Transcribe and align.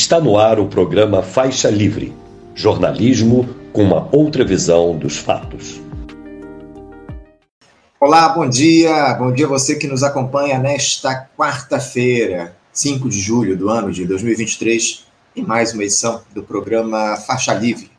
Está 0.00 0.18
no 0.18 0.38
ar 0.38 0.58
o 0.58 0.66
programa 0.66 1.22
Faixa 1.22 1.68
Livre 1.68 2.16
jornalismo 2.54 3.46
com 3.70 3.82
uma 3.82 4.08
outra 4.10 4.42
visão 4.42 4.96
dos 4.96 5.18
fatos. 5.18 5.78
Olá, 8.00 8.30
bom 8.30 8.48
dia. 8.48 9.12
Bom 9.18 9.30
dia 9.30 9.44
a 9.44 9.48
você 9.50 9.76
que 9.76 9.86
nos 9.86 10.02
acompanha 10.02 10.58
nesta 10.58 11.28
quarta-feira, 11.36 12.56
5 12.72 13.10
de 13.10 13.20
julho 13.20 13.58
do 13.58 13.68
ano 13.68 13.92
de 13.92 14.06
2023, 14.06 15.04
em 15.36 15.44
mais 15.44 15.74
uma 15.74 15.84
edição 15.84 16.22
do 16.34 16.42
programa 16.42 17.16
Faixa 17.18 17.52
Livre. 17.52 17.90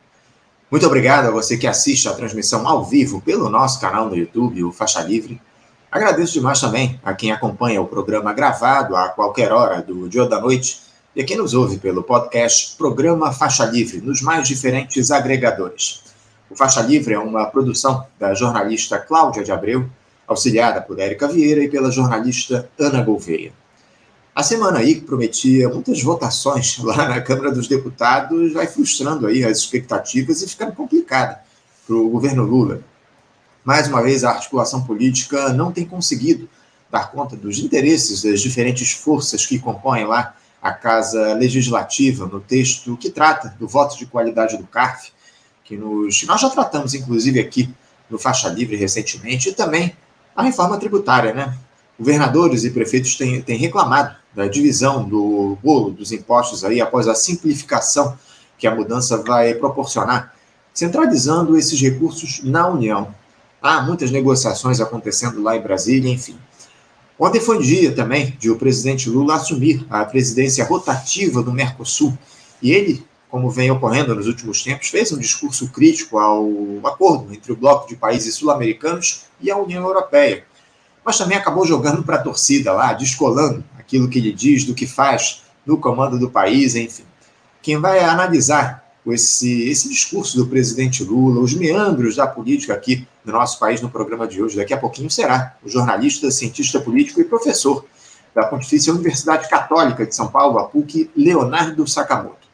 Muito 0.71 0.87
obrigado 0.87 1.27
a 1.27 1.31
você 1.31 1.55
que 1.55 1.67
assiste 1.67 2.09
a 2.09 2.13
transmissão 2.13 2.67
ao 2.67 2.83
vivo 2.83 3.21
pelo 3.21 3.47
nosso 3.47 3.79
canal 3.79 4.09
no 4.09 4.17
YouTube, 4.17 4.63
o 4.63 4.71
Faixa 4.71 5.01
Livre. 5.01 5.39
Agradeço 5.91 6.33
demais 6.33 6.59
também 6.59 6.99
a 7.03 7.13
quem 7.13 7.31
acompanha 7.31 7.79
o 7.79 7.85
programa 7.85 8.33
gravado 8.33 8.95
a 8.95 9.09
qualquer 9.09 9.51
hora 9.51 9.83
do 9.83 10.09
dia 10.09 10.23
ou 10.23 10.27
da 10.27 10.41
noite 10.41 10.89
e 11.13 11.23
quem 11.25 11.37
nos 11.37 11.53
ouve 11.53 11.77
pelo 11.77 12.03
podcast 12.03 12.77
Programa 12.77 13.33
Faixa 13.33 13.65
Livre, 13.65 13.99
nos 13.99 14.21
mais 14.21 14.47
diferentes 14.47 15.11
agregadores. 15.11 16.03
O 16.49 16.55
Faixa 16.55 16.81
Livre 16.81 17.13
é 17.13 17.19
uma 17.19 17.45
produção 17.45 18.05
da 18.17 18.33
jornalista 18.33 18.97
Cláudia 18.97 19.43
de 19.43 19.51
Abreu, 19.51 19.89
auxiliada 20.25 20.81
por 20.81 20.99
Érica 20.99 21.27
Vieira 21.27 21.61
e 21.63 21.69
pela 21.69 21.91
jornalista 21.91 22.69
Ana 22.79 23.01
Gouveia. 23.01 23.51
A 24.33 24.41
semana 24.41 24.79
aí 24.79 24.95
que 24.95 25.01
prometia 25.01 25.67
muitas 25.67 26.01
votações 26.01 26.77
lá 26.79 27.09
na 27.09 27.19
Câmara 27.19 27.51
dos 27.51 27.67
Deputados 27.67 28.53
vai 28.53 28.65
frustrando 28.67 29.27
aí 29.27 29.43
as 29.43 29.57
expectativas 29.57 30.41
e 30.41 30.47
ficando 30.47 30.71
complicada 30.71 31.41
para 31.85 31.95
o 31.95 32.09
governo 32.09 32.43
Lula. 32.43 32.81
Mais 33.65 33.89
uma 33.89 34.01
vez, 34.01 34.23
a 34.23 34.31
articulação 34.31 34.81
política 34.83 35.49
não 35.49 35.73
tem 35.73 35.85
conseguido 35.85 36.47
dar 36.89 37.11
conta 37.11 37.35
dos 37.35 37.59
interesses 37.59 38.23
das 38.23 38.39
diferentes 38.39 38.93
forças 38.93 39.45
que 39.45 39.59
compõem 39.59 40.05
lá 40.05 40.35
a 40.61 40.71
Casa 40.71 41.33
Legislativa 41.33 42.27
no 42.27 42.39
texto 42.39 42.95
que 42.97 43.09
trata 43.09 43.55
do 43.59 43.67
voto 43.67 43.97
de 43.97 44.05
qualidade 44.05 44.57
do 44.57 44.67
CARF, 44.67 45.11
que 45.63 45.75
nos, 45.75 46.23
nós 46.23 46.39
já 46.39 46.49
tratamos, 46.49 46.93
inclusive, 46.93 47.39
aqui 47.39 47.73
no 48.09 48.19
Faixa 48.19 48.49
Livre 48.49 48.75
recentemente, 48.75 49.49
e 49.49 49.53
também 49.53 49.95
a 50.35 50.43
reforma 50.43 50.77
tributária, 50.77 51.33
né? 51.33 51.57
Governadores 51.97 52.63
e 52.63 52.71
prefeitos 52.71 53.15
têm, 53.15 53.41
têm 53.41 53.57
reclamado 53.57 54.15
da 54.33 54.47
divisão 54.47 55.07
do 55.07 55.57
bolo 55.63 55.91
dos 55.91 56.11
impostos 56.11 56.63
aí 56.63 56.81
após 56.81 57.07
a 57.07 57.15
simplificação 57.15 58.17
que 58.57 58.67
a 58.67 58.75
mudança 58.75 59.17
vai 59.17 59.53
proporcionar, 59.55 60.33
centralizando 60.73 61.57
esses 61.57 61.79
recursos 61.81 62.41
na 62.43 62.67
União. 62.67 63.13
Há 63.61 63.81
muitas 63.81 64.11
negociações 64.11 64.79
acontecendo 64.79 65.41
lá 65.41 65.55
em 65.55 65.61
Brasília, 65.61 66.11
enfim. 66.11 66.37
Ontem 67.23 67.39
foi 67.39 67.59
dia 67.59 67.91
também 67.91 68.35
de 68.39 68.49
o 68.49 68.57
presidente 68.57 69.07
Lula 69.07 69.35
assumir 69.35 69.85
a 69.91 70.03
presidência 70.03 70.65
rotativa 70.65 71.43
do 71.43 71.53
Mercosul. 71.53 72.17
E 72.59 72.71
ele, 72.71 73.05
como 73.29 73.51
vem 73.51 73.69
ocorrendo 73.69 74.15
nos 74.15 74.25
últimos 74.25 74.63
tempos, 74.63 74.87
fez 74.87 75.11
um 75.11 75.19
discurso 75.19 75.69
crítico 75.69 76.17
ao 76.17 76.49
acordo 76.83 77.31
entre 77.31 77.51
o 77.51 77.55
bloco 77.55 77.87
de 77.87 77.95
países 77.95 78.33
sul-americanos 78.33 79.25
e 79.39 79.51
a 79.51 79.57
União 79.57 79.83
Europeia. 79.83 80.43
Mas 81.05 81.15
também 81.15 81.37
acabou 81.37 81.63
jogando 81.63 82.01
para 82.01 82.15
a 82.15 82.23
torcida 82.23 82.73
lá, 82.73 82.91
descolando 82.91 83.63
aquilo 83.77 84.09
que 84.09 84.17
ele 84.17 84.33
diz, 84.33 84.65
do 84.65 84.73
que 84.73 84.87
faz 84.87 85.43
no 85.63 85.77
comando 85.77 86.17
do 86.17 86.27
país, 86.27 86.73
enfim. 86.73 87.03
Quem 87.61 87.77
vai 87.77 87.99
analisar 87.99 88.80
esse, 89.07 89.69
esse 89.69 89.89
discurso 89.89 90.37
do 90.37 90.47
presidente 90.47 91.03
Lula, 91.03 91.41
os 91.41 91.53
meandros 91.53 92.15
da 92.15 92.27
política 92.27 92.73
aqui 92.73 93.07
no 93.25 93.33
nosso 93.33 93.59
país 93.59 93.81
no 93.81 93.89
programa 93.89 94.27
de 94.27 94.41
hoje. 94.41 94.55
Daqui 94.55 94.73
a 94.73 94.77
pouquinho 94.77 95.09
será 95.09 95.55
o 95.63 95.69
jornalista, 95.69 96.29
cientista 96.29 96.79
político 96.79 97.19
e 97.19 97.25
professor 97.25 97.85
da 98.33 98.45
Pontifícia 98.45 98.93
Universidade 98.93 99.49
Católica 99.49 100.05
de 100.05 100.15
São 100.15 100.27
Paulo, 100.27 100.59
a 100.59 100.65
PUC, 100.65 101.09
Leonardo 101.15 101.85
Sakamoto. 101.87 102.47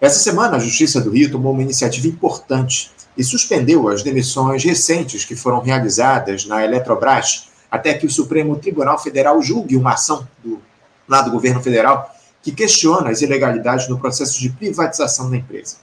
Essa 0.00 0.18
semana, 0.18 0.56
a 0.56 0.60
Justiça 0.60 1.00
do 1.00 1.10
Rio 1.10 1.30
tomou 1.30 1.52
uma 1.52 1.62
iniciativa 1.62 2.06
importante 2.06 2.90
e 3.16 3.22
suspendeu 3.22 3.88
as 3.88 4.02
demissões 4.02 4.64
recentes 4.64 5.24
que 5.24 5.36
foram 5.36 5.60
realizadas 5.60 6.46
na 6.46 6.64
Eletrobras, 6.64 7.50
até 7.70 7.92
que 7.94 8.06
o 8.06 8.10
Supremo 8.10 8.56
Tribunal 8.56 8.98
Federal 8.98 9.42
julgue 9.42 9.76
uma 9.76 9.92
ação 9.92 10.26
do 10.42 10.60
lado 11.06 11.26
do 11.26 11.32
governo 11.32 11.60
federal 11.62 12.14
que 12.42 12.52
questiona 12.52 13.10
as 13.10 13.20
ilegalidades 13.20 13.88
no 13.88 13.98
processo 13.98 14.40
de 14.40 14.48
privatização 14.50 15.30
da 15.30 15.36
empresa. 15.36 15.76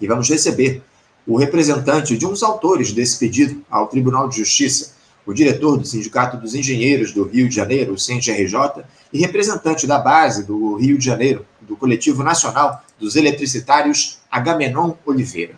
E 0.00 0.06
vamos 0.06 0.28
receber 0.28 0.82
o 1.26 1.36
representante 1.36 2.16
de 2.16 2.26
uns 2.26 2.42
autores 2.42 2.92
desse 2.92 3.18
pedido 3.18 3.62
ao 3.70 3.86
Tribunal 3.86 4.28
de 4.28 4.38
Justiça, 4.38 4.96
o 5.26 5.34
diretor 5.34 5.76
do 5.76 5.86
Sindicato 5.86 6.38
dos 6.38 6.54
Engenheiros 6.54 7.12
do 7.12 7.22
Rio 7.24 7.48
de 7.48 7.54
Janeiro, 7.54 7.92
o 7.92 7.98
CENGRJ, 7.98 8.84
e 9.12 9.18
representante 9.20 9.86
da 9.86 9.98
base 9.98 10.44
do 10.44 10.76
Rio 10.76 10.96
de 10.96 11.04
Janeiro, 11.04 11.44
do 11.60 11.76
Coletivo 11.76 12.22
Nacional 12.22 12.82
dos 12.98 13.14
Eletricitários, 13.14 14.18
Agamenon 14.30 14.94
Oliveira. 15.04 15.54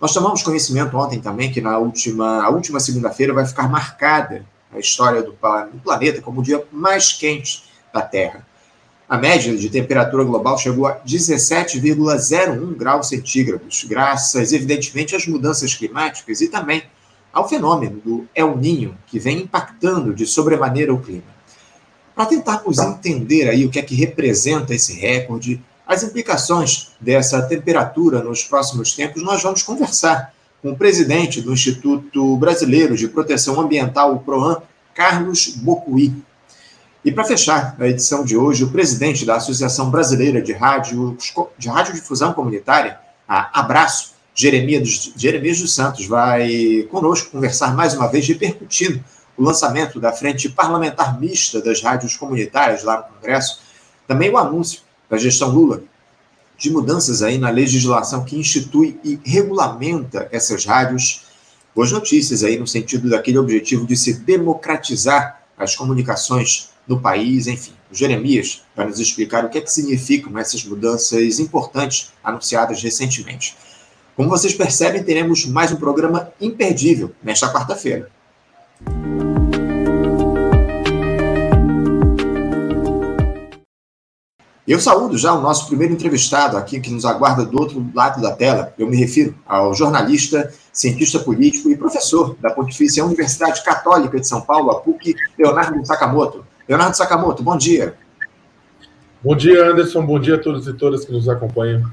Nós 0.00 0.12
tomamos 0.12 0.42
conhecimento 0.42 0.96
ontem 0.96 1.20
também 1.20 1.52
que 1.52 1.60
na 1.60 1.78
última, 1.78 2.42
a 2.42 2.50
última 2.50 2.80
segunda-feira 2.80 3.32
vai 3.32 3.46
ficar 3.46 3.68
marcada 3.68 4.44
a 4.72 4.78
história 4.78 5.22
do 5.22 5.32
planeta 5.82 6.20
como 6.20 6.40
o 6.40 6.42
dia 6.42 6.64
mais 6.72 7.12
quente 7.12 7.62
da 7.94 8.02
Terra. 8.02 8.44
A 9.08 9.16
média 9.16 9.56
de 9.56 9.70
temperatura 9.70 10.24
global 10.24 10.58
chegou 10.58 10.86
a 10.86 10.98
17,01 10.98 12.74
graus 12.76 13.08
centígrados, 13.08 13.84
graças, 13.84 14.52
evidentemente, 14.52 15.14
às 15.14 15.28
mudanças 15.28 15.74
climáticas 15.74 16.40
e 16.40 16.48
também 16.48 16.82
ao 17.32 17.48
fenômeno 17.48 18.00
do 18.04 18.28
El 18.34 18.56
Ninho, 18.56 18.98
que 19.06 19.20
vem 19.20 19.42
impactando 19.42 20.12
de 20.12 20.26
sobremaneira 20.26 20.92
o 20.92 21.00
clima. 21.00 21.36
Para 22.16 22.26
tentarmos 22.26 22.78
entender 22.78 23.48
aí 23.48 23.64
o 23.64 23.70
que 23.70 23.78
é 23.78 23.82
que 23.82 23.94
representa 23.94 24.74
esse 24.74 24.94
recorde, 24.94 25.62
as 25.86 26.02
implicações 26.02 26.92
dessa 27.00 27.40
temperatura 27.42 28.24
nos 28.24 28.42
próximos 28.42 28.92
tempos, 28.92 29.22
nós 29.22 29.40
vamos 29.40 29.62
conversar 29.62 30.34
com 30.60 30.70
o 30.70 30.76
presidente 30.76 31.40
do 31.40 31.52
Instituto 31.52 32.36
Brasileiro 32.38 32.96
de 32.96 33.06
Proteção 33.06 33.60
Ambiental, 33.60 34.14
o 34.14 34.18
PROAM, 34.18 34.62
Carlos 34.92 35.48
Bocuí. 35.48 36.12
E 37.06 37.12
para 37.12 37.22
fechar 37.22 37.76
a 37.78 37.86
edição 37.86 38.24
de 38.24 38.36
hoje, 38.36 38.64
o 38.64 38.70
presidente 38.72 39.24
da 39.24 39.36
Associação 39.36 39.88
Brasileira 39.90 40.42
de 40.42 40.52
Rádio 40.52 41.16
de 41.56 41.68
Radiodifusão 41.68 42.32
Comunitária, 42.32 42.98
a 43.28 43.60
Abraço, 43.60 44.14
Jeremias, 44.34 45.12
Jeremias 45.16 45.60
dos 45.60 45.72
Santos, 45.72 46.04
vai 46.04 46.84
conosco 46.90 47.30
conversar 47.30 47.76
mais 47.76 47.94
uma 47.94 48.08
vez, 48.08 48.26
repercutindo 48.26 49.04
o 49.36 49.44
lançamento 49.44 50.00
da 50.00 50.10
Frente 50.10 50.48
Parlamentar 50.48 51.20
Mista 51.20 51.62
das 51.62 51.80
Rádios 51.80 52.16
Comunitárias 52.16 52.82
lá 52.82 52.96
no 52.96 53.14
Congresso, 53.14 53.60
também 54.08 54.28
o 54.28 54.36
anúncio 54.36 54.80
da 55.08 55.16
gestão 55.16 55.50
Lula 55.50 55.84
de 56.58 56.72
mudanças 56.72 57.22
aí 57.22 57.38
na 57.38 57.50
legislação 57.50 58.24
que 58.24 58.36
institui 58.36 58.98
e 59.04 59.20
regulamenta 59.24 60.26
essas 60.32 60.64
rádios. 60.64 61.22
Boas 61.72 61.92
notícias 61.92 62.42
aí 62.42 62.58
no 62.58 62.66
sentido 62.66 63.08
daquele 63.08 63.38
objetivo 63.38 63.86
de 63.86 63.96
se 63.96 64.14
democratizar 64.14 65.40
as 65.56 65.76
comunicações 65.76 66.74
no 66.86 67.00
país, 67.00 67.46
enfim. 67.46 67.72
O 67.90 67.94
Jeremias 67.94 68.62
vai 68.74 68.86
nos 68.86 69.00
explicar 69.00 69.44
o 69.44 69.48
que 69.48 69.58
é 69.58 69.60
que 69.60 69.72
significam 69.72 70.38
essas 70.38 70.64
mudanças 70.64 71.38
importantes 71.38 72.12
anunciadas 72.22 72.82
recentemente. 72.82 73.56
Como 74.16 74.28
vocês 74.28 74.54
percebem, 74.54 75.02
teremos 75.02 75.44
mais 75.44 75.72
um 75.72 75.76
programa 75.76 76.32
imperdível 76.40 77.12
nesta 77.22 77.52
quarta-feira. 77.52 78.10
Eu 84.66 84.80
saúdo 84.80 85.16
já 85.16 85.32
o 85.32 85.40
nosso 85.40 85.68
primeiro 85.68 85.94
entrevistado 85.94 86.56
aqui 86.56 86.80
que 86.80 86.90
nos 86.90 87.04
aguarda 87.04 87.44
do 87.44 87.56
outro 87.60 87.88
lado 87.94 88.20
da 88.20 88.34
tela. 88.34 88.74
Eu 88.76 88.88
me 88.88 88.96
refiro 88.96 89.32
ao 89.46 89.72
jornalista, 89.72 90.52
cientista 90.72 91.20
político 91.20 91.70
e 91.70 91.76
professor 91.76 92.34
da 92.40 92.50
Pontifícia 92.50 93.04
Universidade 93.04 93.62
Católica 93.62 94.18
de 94.18 94.26
São 94.26 94.40
Paulo, 94.40 94.72
a 94.72 94.80
PUC, 94.80 95.14
Leonardo 95.38 95.86
Sakamoto. 95.86 96.44
Leonardo 96.68 96.96
Sakamoto, 96.96 97.44
bom 97.44 97.56
dia. 97.56 97.94
Bom 99.22 99.36
dia, 99.36 99.70
Anderson. 99.70 100.04
Bom 100.04 100.18
dia 100.18 100.34
a 100.34 100.38
todos 100.38 100.66
e 100.66 100.72
todas 100.72 101.04
que 101.04 101.12
nos 101.12 101.28
acompanham. 101.28 101.88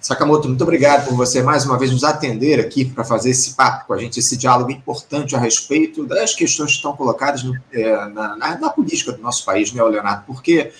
Sakamoto, 0.00 0.48
muito 0.48 0.62
obrigado 0.62 1.06
por 1.06 1.14
você 1.14 1.42
mais 1.42 1.66
uma 1.66 1.78
vez 1.78 1.92
nos 1.92 2.02
atender 2.02 2.58
aqui 2.58 2.86
para 2.86 3.04
fazer 3.04 3.30
esse 3.30 3.54
papo 3.54 3.86
com 3.86 3.92
a 3.92 3.98
gente, 3.98 4.18
esse 4.18 4.34
diálogo 4.34 4.70
importante 4.70 5.36
a 5.36 5.38
respeito 5.38 6.06
das 6.06 6.34
questões 6.34 6.70
que 6.70 6.76
estão 6.76 6.96
colocadas 6.96 7.42
no, 7.42 7.54
é, 7.70 8.08
na, 8.08 8.34
na, 8.34 8.58
na, 8.58 8.70
política 8.70 9.12
do 9.12 9.20
nosso 9.20 9.44
país, 9.44 9.70
né, 9.74 9.82
Leonardo? 9.82 10.24
Porque 10.26 10.72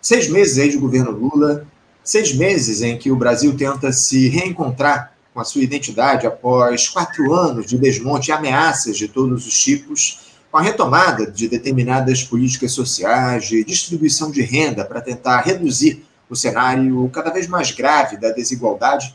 seis 0.00 0.26
meses 0.30 0.58
aí 0.58 0.70
de 0.70 0.78
governo 0.78 1.10
Lula, 1.10 1.66
seis 2.02 2.34
meses 2.34 2.80
em 2.80 2.96
que 2.96 3.10
o 3.10 3.16
Brasil 3.16 3.54
tenta 3.54 3.92
se 3.92 4.28
reencontrar 4.30 5.12
com 5.34 5.40
a 5.40 5.44
sua 5.44 5.62
identidade 5.62 6.26
após 6.26 6.88
quatro 6.88 7.34
anos 7.34 7.66
de 7.66 7.76
desmonte 7.76 8.30
e 8.30 8.32
ameaças 8.32 8.96
de 8.96 9.06
todos 9.06 9.46
os 9.46 9.62
tipos 9.62 10.21
com 10.52 10.58
a 10.58 10.60
retomada 10.60 11.26
de 11.26 11.48
determinadas 11.48 12.22
políticas 12.22 12.72
sociais, 12.72 13.48
de 13.48 13.64
distribuição 13.64 14.30
de 14.30 14.42
renda 14.42 14.84
para 14.84 15.00
tentar 15.00 15.40
reduzir 15.40 16.04
o 16.28 16.36
cenário 16.36 17.08
cada 17.08 17.30
vez 17.30 17.48
mais 17.48 17.70
grave 17.70 18.18
da 18.18 18.30
desigualdade, 18.30 19.14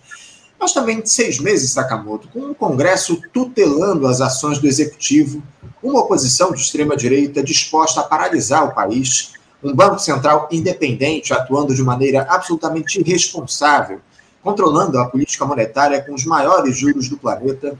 mas 0.59 0.73
também 0.73 1.05
seis 1.05 1.39
meses, 1.39 1.71
Sakamoto, 1.71 2.27
com 2.29 2.39
um 2.39 2.53
Congresso 2.55 3.21
tutelando 3.31 4.07
as 4.07 4.19
ações 4.19 4.57
do 4.57 4.65
Executivo, 4.65 5.43
uma 5.81 5.99
oposição 5.99 6.51
de 6.51 6.59
extrema-direita 6.59 7.43
disposta 7.43 8.01
a 8.01 8.03
paralisar 8.03 8.65
o 8.65 8.73
país, 8.73 9.33
um 9.63 9.75
Banco 9.75 9.99
Central 9.99 10.49
independente, 10.51 11.33
atuando 11.33 11.75
de 11.75 11.83
maneira 11.83 12.25
absolutamente 12.27 12.99
irresponsável, 12.99 14.01
controlando 14.41 14.97
a 14.97 15.05
política 15.05 15.45
monetária 15.45 16.01
com 16.03 16.15
os 16.15 16.25
maiores 16.25 16.75
juros 16.75 17.07
do 17.07 17.17
planeta. 17.17 17.77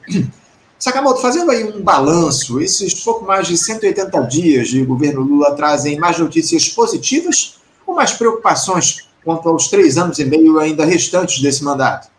Sakamoto, 0.79 1.21
fazendo 1.21 1.49
aí 1.51 1.63
um 1.63 1.81
balanço, 1.81 2.59
esses 2.61 3.03
pouco 3.03 3.25
mais 3.25 3.47
de 3.47 3.57
180 3.57 4.19
dias 4.21 4.67
de 4.67 4.83
governo 4.83 5.21
Lula 5.21 5.55
trazem 5.55 5.97
mais 5.97 6.19
notícias 6.19 6.69
positivas 6.69 7.59
ou 7.85 7.95
mais 7.95 8.13
preocupações 8.13 9.07
quanto 9.23 9.49
aos 9.49 9.69
três 9.69 9.97
anos 9.97 10.19
e 10.19 10.25
meio 10.25 10.59
ainda 10.59 10.85
restantes 10.85 11.41
desse 11.41 11.63
mandato? 11.63 12.09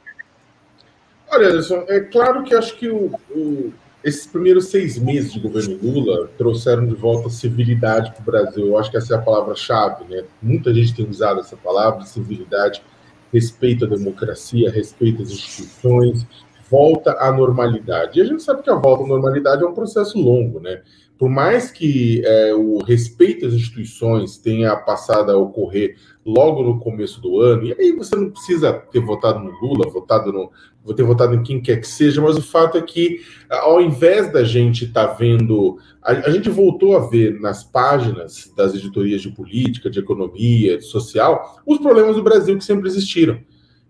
Olha, 1.30 1.48
Anderson, 1.48 1.84
é 1.88 2.00
claro 2.00 2.42
que 2.42 2.54
acho 2.54 2.76
que 2.76 2.88
o, 2.88 3.12
o, 3.30 3.72
esses 4.02 4.26
primeiros 4.26 4.66
seis 4.66 4.98
meses 4.98 5.32
de 5.32 5.40
governo 5.40 5.78
Lula 5.82 6.28
trouxeram 6.36 6.86
de 6.86 6.94
volta 6.94 7.28
civilidade 7.28 8.12
para 8.12 8.20
o 8.20 8.24
Brasil. 8.24 8.66
Eu 8.66 8.78
acho 8.78 8.90
que 8.90 8.96
essa 8.96 9.14
é 9.14 9.16
a 9.16 9.22
palavra-chave, 9.22 10.04
né? 10.08 10.24
Muita 10.42 10.72
gente 10.74 10.94
tem 10.94 11.08
usado 11.08 11.40
essa 11.40 11.56
palavra, 11.56 12.04
civilidade, 12.04 12.82
respeito 13.32 13.84
à 13.84 13.88
democracia, 13.88 14.70
respeito 14.70 15.22
às 15.22 15.30
instituições, 15.30 16.26
volta 16.70 17.12
à 17.18 17.32
normalidade. 17.32 18.18
E 18.18 18.22
a 18.22 18.24
gente 18.24 18.42
sabe 18.42 18.62
que 18.62 18.70
a 18.70 18.74
volta 18.74 19.04
à 19.04 19.06
normalidade 19.06 19.62
é 19.62 19.66
um 19.66 19.74
processo 19.74 20.18
longo, 20.18 20.60
né? 20.60 20.82
Por 21.18 21.28
mais 21.28 21.70
que 21.70 22.22
é, 22.24 22.54
o 22.54 22.78
respeito 22.78 23.44
às 23.44 23.52
instituições 23.52 24.38
tenha 24.38 24.76
passado 24.76 25.32
a 25.32 25.36
ocorrer 25.36 25.96
logo 26.24 26.62
no 26.62 26.78
começo 26.78 27.20
do 27.20 27.40
ano, 27.40 27.66
e 27.66 27.72
aí 27.72 27.92
você 27.92 28.14
não 28.14 28.30
precisa 28.30 28.72
ter 28.72 29.00
votado 29.00 29.40
no 29.40 29.50
Lula, 29.50 29.90
votado 29.90 30.32
no, 30.32 30.52
vou 30.84 30.94
ter 30.94 31.02
votado 31.02 31.34
em 31.34 31.42
quem 31.42 31.60
quer 31.60 31.80
que 31.80 31.88
seja, 31.88 32.20
mas 32.20 32.36
o 32.36 32.42
fato 32.42 32.78
é 32.78 32.82
que, 32.82 33.20
ao 33.50 33.80
invés 33.80 34.32
da 34.32 34.44
gente 34.44 34.84
estar 34.84 35.08
tá 35.08 35.14
vendo, 35.14 35.78
a, 36.00 36.12
a, 36.12 36.30
gente 36.30 36.48
voltou 36.48 36.96
a 36.96 37.08
ver 37.08 37.40
nas 37.40 37.64
páginas 37.64 38.52
das 38.56 38.74
editorias 38.74 39.20
de 39.20 39.30
política, 39.30 39.90
de 39.90 39.98
economia, 39.98 40.78
de 40.78 40.84
social, 40.84 41.60
os 41.66 41.78
problemas 41.78 42.14
do 42.14 42.22
Brasil 42.22 42.56
que 42.56 42.64
sempre 42.64 42.88
existiram, 42.88 43.40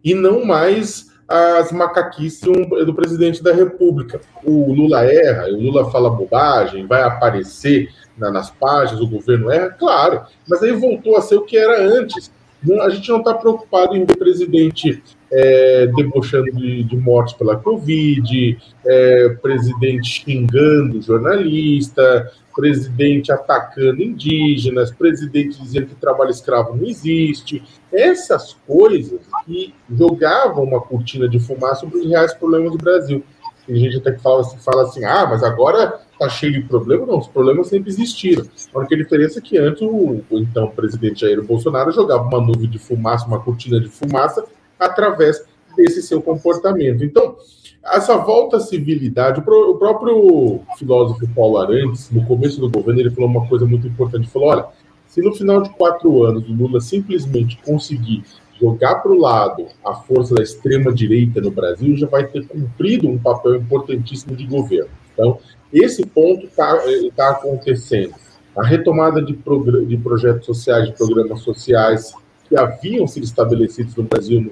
e 0.03 0.15
não 0.15 0.47
mais 0.47 1.09
as 1.29 1.71
macaquices 1.71 2.41
do 2.41 2.95
presidente 2.95 3.43
da 3.43 3.53
República. 3.53 4.21
O 4.43 4.73
Lula 4.73 5.05
erra, 5.05 5.47
o 5.49 5.61
Lula 5.61 5.91
fala 5.91 6.09
bobagem, 6.09 6.87
vai 6.87 7.03
aparecer 7.03 7.91
na, 8.17 8.31
nas 8.31 8.51
páginas, 8.51 9.03
o 9.03 9.07
governo 9.07 9.51
erra, 9.51 9.71
claro, 9.71 10.23
mas 10.49 10.63
aí 10.63 10.73
voltou 10.73 11.17
a 11.17 11.21
ser 11.21 11.37
o 11.37 11.45
que 11.45 11.57
era 11.57 11.81
antes. 11.81 12.33
A 12.81 12.89
gente 12.89 13.09
não 13.11 13.19
está 13.19 13.35
preocupado 13.35 13.95
em 13.95 14.05
ver 14.05 14.17
presidente 14.17 15.03
é, 15.31 15.87
debochando 15.89 16.51
de, 16.53 16.85
de 16.85 16.97
mortes 16.97 17.35
pela 17.35 17.57
Covid, 17.57 18.59
é, 18.87 19.29
presidente 19.41 20.09
xingando 20.09 21.03
jornalista, 21.03 22.31
presidente 22.55 23.31
atacando 23.31 24.03
indígenas, 24.03 24.91
presidente 24.91 25.61
dizendo 25.63 25.87
que 25.87 25.95
trabalho 25.95 26.31
escravo 26.31 26.77
não 26.77 26.87
existe. 26.87 27.63
Essas 27.93 28.57
coisas 28.67 29.21
que 29.47 29.73
jogavam 29.91 30.65
uma 30.65 30.81
cortina 30.81 31.29
de 31.29 31.39
fumaça 31.39 31.83
sobre 31.83 31.99
os 31.99 32.07
reais 32.09 32.35
problemas 32.35 32.73
do 32.73 32.79
Brasil. 32.79 33.23
Tem 33.65 33.77
gente 33.77 33.99
até 33.99 34.13
que 34.13 34.23
fala 34.23 34.41
assim, 34.41 34.59
fala 34.59 34.83
assim 34.83 35.05
ah, 35.05 35.27
mas 35.29 35.45
agora 35.45 36.01
tá 36.19 36.29
cheio 36.29 36.55
de 36.55 36.63
problema. 36.63 37.07
Não, 37.07 37.19
os 37.19 37.29
problemas 37.29 37.69
sempre 37.69 37.91
existiram. 37.91 38.45
A 38.75 38.79
única 38.79 38.97
diferença 38.97 39.39
é 39.39 39.43
que 39.43 39.57
antes 39.57 39.83
o, 39.83 40.25
o 40.29 40.39
então 40.39 40.69
presidente 40.69 41.21
Jair 41.21 41.41
Bolsonaro 41.43 41.93
jogava 41.93 42.25
uma 42.25 42.41
nuvem 42.41 42.69
de 42.69 42.79
fumaça, 42.79 43.27
uma 43.27 43.39
cortina 43.39 43.79
de 43.79 43.89
fumaça, 43.89 44.45
através 44.79 45.45
desse 45.77 46.03
seu 46.03 46.21
comportamento. 46.21 47.05
Então, 47.05 47.37
essa 47.85 48.17
volta 48.17 48.59
à 48.59 48.61
civilidade, 48.61 49.41
o 49.41 49.75
próprio 49.77 50.61
filósofo 50.77 51.27
Paulo 51.35 51.59
Arantes, 51.59 52.11
no 52.11 52.25
começo 52.27 52.61
do 52.61 52.71
governo, 52.71 53.01
ele 53.01 53.11
falou 53.11 53.31
uma 53.31 53.47
coisa 53.47 53.65
muito 53.67 53.87
importante. 53.87 54.25
Ele 54.25 54.31
falou: 54.31 54.49
olha, 54.49 54.67
se 55.07 55.23
no 55.23 55.35
final 55.35 55.63
de 55.63 55.71
quatro 55.71 56.23
anos 56.25 56.49
o 56.49 56.53
Lula 56.53 56.81
simplesmente 56.81 57.59
conseguir 57.65 58.25
jogar 58.61 58.97
para 58.97 59.13
o 59.13 59.19
lado 59.19 59.67
a 59.85 59.95
força 59.95 60.35
da 60.35 60.43
extrema-direita 60.43 61.41
no 61.41 61.51
Brasil, 61.51 61.97
já 61.97 62.07
vai 62.07 62.27
ter 62.27 62.47
cumprido 62.47 63.09
um 63.09 63.19
papel 63.19 63.57
importantíssimo 63.57 64.37
de 64.37 64.45
governo. 64.47 64.91
Então, 65.13 65.39
esse 65.73 66.05
ponto 66.05 66.47
está 66.47 66.79
tá 67.15 67.31
acontecendo. 67.31 68.15
A 68.57 68.65
retomada 68.65 69.23
de, 69.23 69.39
de 69.87 69.97
projetos 69.97 70.47
sociais, 70.47 70.89
de 70.89 70.97
programas 70.97 71.41
sociais, 71.43 72.13
que 72.49 72.57
haviam 72.57 73.07
sido 73.07 73.25
estabelecidos 73.25 73.95
no 73.95 74.05
Brasil 74.05 74.51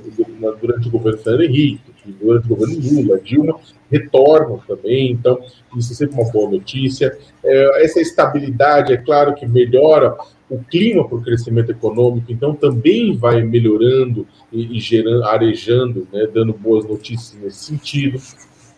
durante 0.61 0.89
o 0.89 0.91
governo 0.91 1.19
Fernando 1.19 1.45
Henrique, 1.45 1.93
durante 2.21 2.45
o 2.45 2.49
governo 2.49 2.77
Lula, 2.79 3.19
Dilma, 3.19 3.59
retornam 3.91 4.61
também, 4.67 5.13
então 5.13 5.41
isso 5.77 5.93
é 5.93 5.97
sempre 5.97 6.21
uma 6.21 6.31
boa 6.31 6.51
notícia. 6.51 7.17
É, 7.43 7.85
essa 7.85 8.01
estabilidade, 8.01 8.93
é 8.93 8.97
claro 8.97 9.35
que 9.35 9.47
melhora 9.47 10.17
o 10.49 10.59
clima 10.59 11.09
para 11.09 11.19
o 11.19 11.23
crescimento 11.23 11.71
econômico, 11.71 12.31
então 12.31 12.55
também 12.55 13.17
vai 13.17 13.43
melhorando 13.43 14.27
e, 14.53 14.79
gerando, 14.79 15.25
arejando, 15.25 16.07
né, 16.13 16.27
dando 16.33 16.53
boas 16.53 16.85
notícias 16.87 17.41
nesse 17.43 17.65
sentido. 17.65 18.21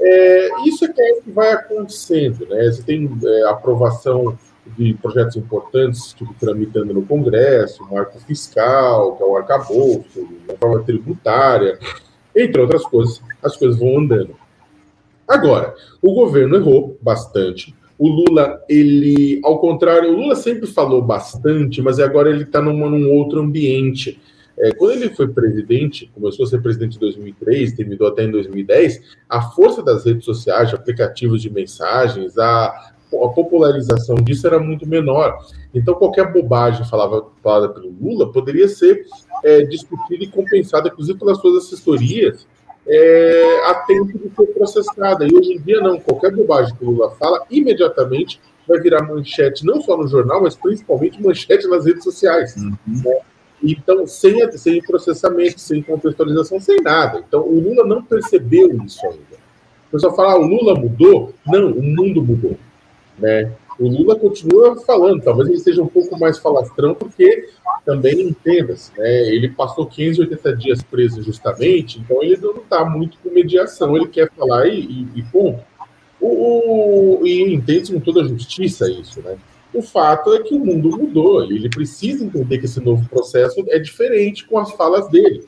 É, 0.01 0.49
isso 0.67 0.85
é 0.85 0.89
que 0.89 1.31
vai 1.31 1.53
acontecendo, 1.53 2.47
né? 2.47 2.71
Você 2.71 2.83
tem 2.85 3.11
é, 3.25 3.49
aprovação 3.49 4.39
de 4.77 4.95
projetos 4.95 5.37
importantes, 5.37 6.13
tipo, 6.13 6.35
tramitando 6.39 6.93
no 6.93 7.03
Congresso, 7.03 7.87
marco 7.91 8.19
fiscal, 8.21 9.17
que 9.17 9.23
é 9.23 9.27
o 9.27 9.37
arcabouço, 9.37 10.29
a 10.49 10.57
forma 10.57 10.83
tributária, 10.83 11.79
entre 12.35 12.61
outras 12.61 12.83
coisas, 12.83 13.23
as 13.43 13.57
coisas 13.57 13.79
vão 13.79 13.99
andando. 13.99 14.37
Agora, 15.27 15.75
o 16.01 16.15
governo 16.15 16.57
errou 16.57 16.99
bastante. 17.03 17.75
O 17.99 18.09
Lula, 18.09 18.63
ele, 18.69 19.41
ao 19.45 19.59
contrário, 19.59 20.11
o 20.11 20.17
Lula 20.17 20.37
sempre 20.37 20.67
falou 20.67 21.03
bastante, 21.03 21.83
mas 21.83 21.99
agora 21.99 22.31
ele 22.31 22.45
está 22.45 22.63
num, 22.63 22.89
num 22.89 23.11
outro 23.11 23.41
ambiente. 23.41 24.21
É, 24.57 24.73
quando 24.73 24.93
ele 24.93 25.11
foi 25.11 25.29
presidente, 25.29 26.11
começou 26.15 26.45
a 26.45 26.49
ser 26.49 26.63
presidente 26.63 26.97
em 26.97 27.01
2003, 27.01 27.73
terminou 27.73 28.09
até 28.09 28.25
em 28.25 28.31
2010, 28.31 29.01
a 29.29 29.43
força 29.43 29.83
das 29.83 30.05
redes 30.05 30.25
sociais, 30.25 30.69
de 30.69 30.77
aplicativos 30.77 31.43
de 31.43 31.51
mensagens, 31.51 32.39
a, 32.39 32.93
a 33.13 33.29
popularização 33.29 34.17
disso 34.17 34.47
era 34.47 34.59
muito 34.59 34.87
menor. 34.87 35.39
Então, 35.75 35.95
qualquer 35.95 36.33
bobagem 36.33 36.85
falava, 36.87 37.27
falada 37.43 37.69
pelo 37.69 37.95
Lula 38.01 38.31
poderia 38.33 38.69
ser 38.69 39.07
é, 39.45 39.63
discutida 39.63 40.25
e 40.25 40.29
compensada, 40.29 40.89
inclusive 40.89 41.19
pelas 41.19 41.39
suas 41.39 41.65
assessorias, 41.65 42.47
é, 42.87 43.61
a 43.67 43.75
tempo 43.75 44.19
de 44.19 44.35
ser 44.35 44.47
processada. 44.55 45.27
E 45.27 45.35
hoje 45.35 45.55
em 45.55 45.61
dia, 45.61 45.81
não. 45.81 45.99
Qualquer 45.99 46.35
bobagem 46.35 46.75
que 46.75 46.85
o 46.85 46.91
Lula 46.91 47.11
fala, 47.13 47.45
imediatamente 47.51 48.41
vai 48.67 48.79
virar 48.81 49.03
manchete, 49.03 49.65
não 49.65 49.81
só 49.81 49.97
no 49.97 50.07
jornal, 50.07 50.43
mas 50.43 50.55
principalmente 50.55 51.23
manchete 51.23 51.67
nas 51.67 51.87
redes 51.87 52.05
sociais. 52.05 52.55
Uhum. 52.57 52.77
Né? 52.87 53.19
Então, 53.63 54.07
sem, 54.07 54.51
sem 54.53 54.81
processamento, 54.83 55.61
sem 55.61 55.83
contextualização, 55.83 56.61
sem 56.61 56.81
nada. 56.81 57.25
Então, 57.27 57.41
o 57.41 57.59
Lula 57.59 57.85
não 57.85 58.03
percebeu 58.03 58.81
isso 58.85 59.05
ainda. 59.07 59.39
O 59.89 59.93
pessoal 59.93 60.15
fala, 60.15 60.33
ah, 60.33 60.39
o 60.39 60.47
Lula 60.47 60.75
mudou? 60.75 61.33
Não, 61.47 61.73
o 61.73 61.83
mundo 61.83 62.23
mudou. 62.23 62.57
Né? 63.19 63.53
O 63.79 63.89
Lula 63.89 64.17
continua 64.17 64.77
falando, 64.81 65.23
talvez 65.23 65.49
ele 65.49 65.59
seja 65.59 65.83
um 65.83 65.87
pouco 65.87 66.19
mais 66.19 66.39
falastrão, 66.39 66.95
porque 66.95 67.49
também 67.85 68.21
entenda-se, 68.21 68.93
né? 68.99 69.29
ele 69.29 69.49
passou 69.49 69.87
580 69.87 70.57
dias 70.57 70.83
preso 70.83 71.23
justamente, 71.23 71.99
então 72.01 72.23
ele 72.23 72.37
não 72.37 72.57
está 72.57 72.85
muito 72.85 73.17
com 73.19 73.31
mediação, 73.31 73.97
ele 73.97 74.09
quer 74.09 74.31
falar 74.33 74.67
e, 74.67 74.81
e, 74.81 75.09
e 75.21 75.23
ponto. 75.23 75.63
O, 76.21 77.21
o, 77.21 77.27
e 77.27 77.55
entende-se 77.55 77.93
com 77.93 78.01
toda 78.01 78.23
a 78.23 78.29
justiça 78.29 78.91
isso, 78.91 79.23
né? 79.23 79.39
O 79.73 79.83
fato 79.83 80.35
é 80.35 80.43
que 80.43 80.55
o 80.55 80.59
mundo 80.59 80.91
mudou, 80.91 81.45
ele 81.45 81.69
precisa 81.69 82.25
entender 82.25 82.59
que 82.59 82.65
esse 82.65 82.81
novo 82.81 83.09
processo 83.09 83.63
é 83.69 83.79
diferente 83.79 84.47
com 84.47 84.59
as 84.59 84.73
falas 84.73 85.09
dele. 85.09 85.45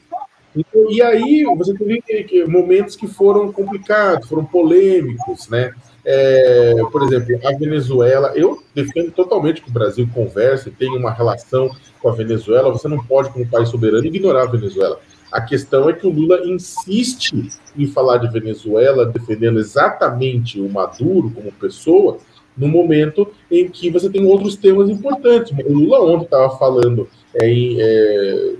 Então, 0.55 0.91
e 0.91 1.01
aí 1.01 1.45
você 1.57 1.73
teve 1.75 2.45
momentos 2.47 2.97
que 2.97 3.07
foram 3.07 3.53
complicados, 3.53 4.29
foram 4.29 4.45
polêmicos, 4.45 5.49
né? 5.49 5.73
É, 6.05 6.75
por 6.91 7.03
exemplo, 7.03 7.39
a 7.47 7.57
Venezuela, 7.57 8.33
eu 8.35 8.63
defendo 8.75 9.13
totalmente 9.13 9.61
que 9.63 9.71
o 9.71 9.73
Brasil 9.73 10.09
converse, 10.13 10.71
tenha 10.71 10.99
uma 10.99 11.13
relação 11.13 11.71
com 12.01 12.09
a 12.09 12.13
Venezuela. 12.13 12.73
Você 12.73 12.89
não 12.89 13.05
pode, 13.05 13.31
como 13.31 13.47
país 13.47 13.69
soberano, 13.69 14.07
ignorar 14.07 14.43
a 14.43 14.51
Venezuela. 14.51 14.99
A 15.31 15.41
questão 15.41 15.89
é 15.89 15.93
que 15.93 16.07
o 16.07 16.11
Lula 16.11 16.41
insiste 16.45 17.51
em 17.77 17.87
falar 17.87 18.19
de 18.19 18.33
Venezuela, 18.33 19.07
defendendo 19.07 19.61
exatamente 19.61 20.61
o 20.61 20.69
Maduro 20.69 21.31
como 21.31 21.53
pessoa, 21.53 22.19
no 22.57 22.67
momento 22.67 23.31
em 23.51 23.69
que 23.69 23.91
você 23.91 24.11
tem 24.11 24.25
outros 24.25 24.57
temas 24.57 24.91
importantes. 24.91 25.57
O 25.65 25.73
Lula 25.73 26.01
ontem 26.01 26.25
estava 26.25 26.59
falando 26.59 27.09
é, 27.35 27.49
em, 27.49 27.77
é, 27.81 28.55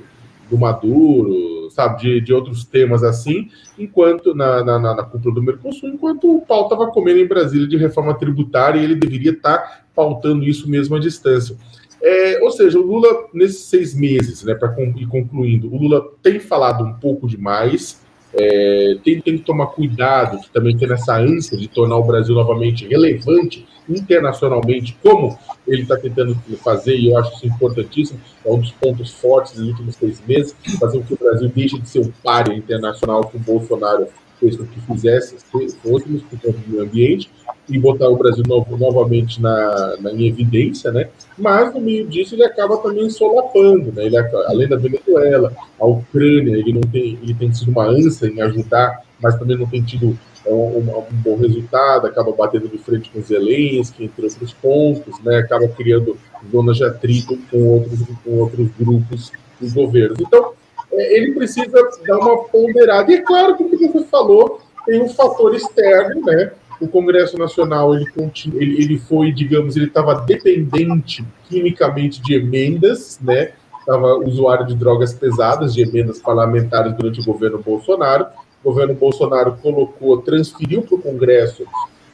do 0.49 0.57
Maduro, 0.57 1.60
sabe, 1.81 2.03
de, 2.03 2.21
de 2.21 2.33
outros 2.33 2.65
temas 2.65 3.03
assim, 3.03 3.49
enquanto 3.79 4.35
na, 4.35 4.63
na, 4.63 4.79
na 4.79 5.03
cúpula 5.03 5.35
do 5.35 5.43
Mercosul, 5.43 5.89
enquanto 5.89 6.37
o 6.37 6.43
pau 6.43 6.65
estava 6.65 6.89
comendo 6.89 7.19
em 7.19 7.27
Brasília 7.27 7.67
de 7.67 7.77
reforma 7.77 8.13
tributária 8.15 8.79
e 8.79 8.85
ele 8.85 8.95
deveria 8.95 9.33
estar 9.33 9.59
tá 9.59 9.81
pautando 9.95 10.45
isso 10.45 10.69
mesmo 10.69 10.97
à 10.97 10.99
distância. 10.99 11.57
É, 12.03 12.41
ou 12.43 12.51
seja, 12.51 12.79
o 12.79 12.83
Lula, 12.83 13.09
nesses 13.33 13.65
seis 13.65 13.95
meses, 13.95 14.43
né, 14.43 14.55
para 14.55 14.75
ir 14.79 15.07
concluindo, 15.07 15.73
o 15.73 15.77
Lula 15.77 16.03
tem 16.23 16.39
falado 16.39 16.85
um 16.85 16.95
pouco 16.95 17.27
demais, 17.27 18.03
é, 18.35 18.97
tem, 19.05 19.21
tem, 19.21 19.39
que 19.39 19.45
tomar 19.45 19.67
cuidado, 19.67 20.41
que 20.41 20.51
também 20.51 20.77
tem 20.77 20.91
essa 20.93 21.17
ânsia 21.17 21.57
de 21.57 21.69
tornar 21.69 21.97
o 21.97 22.05
Brasil 22.05 22.35
novamente 22.35 22.87
relevante 22.87 23.67
internacionalmente, 23.89 24.97
como 25.03 25.37
ele 25.67 25.83
está 25.83 25.97
tentando 25.97 26.37
fazer, 26.63 26.97
e 26.97 27.11
eu 27.11 27.19
acho 27.19 27.35
isso 27.37 27.47
importantíssimo, 27.47 28.21
é 28.45 28.51
um 28.51 28.61
dos 28.61 28.71
pontos 28.73 29.11
fortes 29.13 29.55
dos 29.55 29.69
últimos 29.69 29.97
seis 29.97 30.23
meses, 30.27 30.55
fazer 30.79 30.99
com 30.99 31.05
que 31.05 31.15
o 31.15 31.19
Brasil 31.19 31.51
deixe 31.55 31.79
de 31.79 31.89
ser 31.89 32.01
um 32.01 32.13
páreo 32.23 32.55
internacional 32.55 33.25
que 33.25 33.37
o 33.37 33.41
Bolsonaro 33.41 34.07
fez 34.41 34.57
que 34.57 34.81
fizesse, 34.81 35.37
fôssemos 35.83 36.23
por 36.23 36.41
conta 36.41 36.59
do 36.59 36.71
meio 36.71 36.83
ambiente, 36.83 37.31
e 37.69 37.79
botar 37.79 38.09
o 38.09 38.17
Brasil 38.17 38.43
novo, 38.47 38.77
novamente 38.77 39.41
na, 39.41 39.97
na, 40.01 40.13
em 40.13 40.27
evidência, 40.27 40.91
né? 40.91 41.09
Mas 41.39 41.73
no 41.73 41.81
meio 41.81 42.07
disso 42.09 42.35
ele 42.35 42.45
acaba 42.45 42.77
também 42.79 43.09
solapando, 43.09 43.93
né? 43.93 44.07
Ele, 44.07 44.17
além 44.19 44.69
da 44.69 44.77
Venezuela, 44.77 45.53
a 45.79 45.87
Ucrânia, 45.87 46.57
ele 46.57 46.73
não 46.73 46.81
tem, 46.81 47.19
ele 47.23 47.35
tem 47.35 47.53
sido 47.53 47.71
uma 47.71 47.87
ânsia 47.87 48.27
em 48.27 48.41
ajudar, 48.41 49.03
mas 49.23 49.39
também 49.39 49.57
não 49.57 49.67
tem 49.67 49.83
tido 49.83 50.19
um, 50.47 50.53
um, 50.53 50.99
um 50.99 51.17
bom 51.23 51.37
resultado, 51.37 52.07
acaba 52.07 52.33
batendo 52.33 52.69
de 52.69 52.79
frente 52.79 53.11
com 53.11 53.23
Zelensky, 53.23 54.05
entre 54.05 54.25
outros 54.25 54.53
pontos, 54.55 55.21
né? 55.23 55.39
Acaba 55.39 55.69
criando 55.69 56.19
zonas 56.51 56.77
de 56.77 56.85
atrito 56.85 57.39
com 57.51 57.63
outros, 57.69 58.01
com 58.25 58.39
outros 58.39 58.69
grupos 58.79 59.33
dos 59.61 59.73
governos. 59.73 60.19
Então, 60.21 60.53
é, 60.53 60.60
ele 60.93 61.33
precisa 61.33 61.91
dar 62.07 62.19
uma 62.19 62.45
ponderada. 62.45 63.11
E 63.11 63.17
é 63.17 63.23
claro 63.23 63.57
que 63.57 63.65
o 63.65 63.71
que 63.71 63.89
você 63.89 64.05
falou 64.05 64.61
tem 64.87 65.03
um 65.03 65.09
fator 65.09 65.55
externo, 65.55 66.25
né? 66.25 66.53
o 66.81 66.89
Congresso 66.89 67.37
Nacional 67.37 67.95
ele, 67.95 68.07
ele, 68.55 68.83
ele 68.83 68.99
foi, 68.99 69.31
digamos, 69.31 69.77
ele 69.77 69.87
estava 69.87 70.15
dependente 70.15 71.25
quimicamente 71.49 72.23
de 72.23 72.35
emendas, 72.35 73.19
né? 73.21 73.53
Estava 73.79 74.17
usuário 74.17 74.67
de 74.67 74.75
drogas 74.75 75.13
pesadas, 75.13 75.75
de 75.75 75.83
emendas 75.83 76.19
parlamentares 76.19 76.95
durante 76.95 77.21
o 77.21 77.25
governo 77.25 77.59
Bolsonaro. 77.59 78.27
O 78.63 78.71
governo 78.71 78.95
Bolsonaro 78.95 79.57
colocou, 79.63 80.19
transferiu 80.23 80.83
para 80.83 80.95
o 80.95 81.03
Congresso 81.03 81.65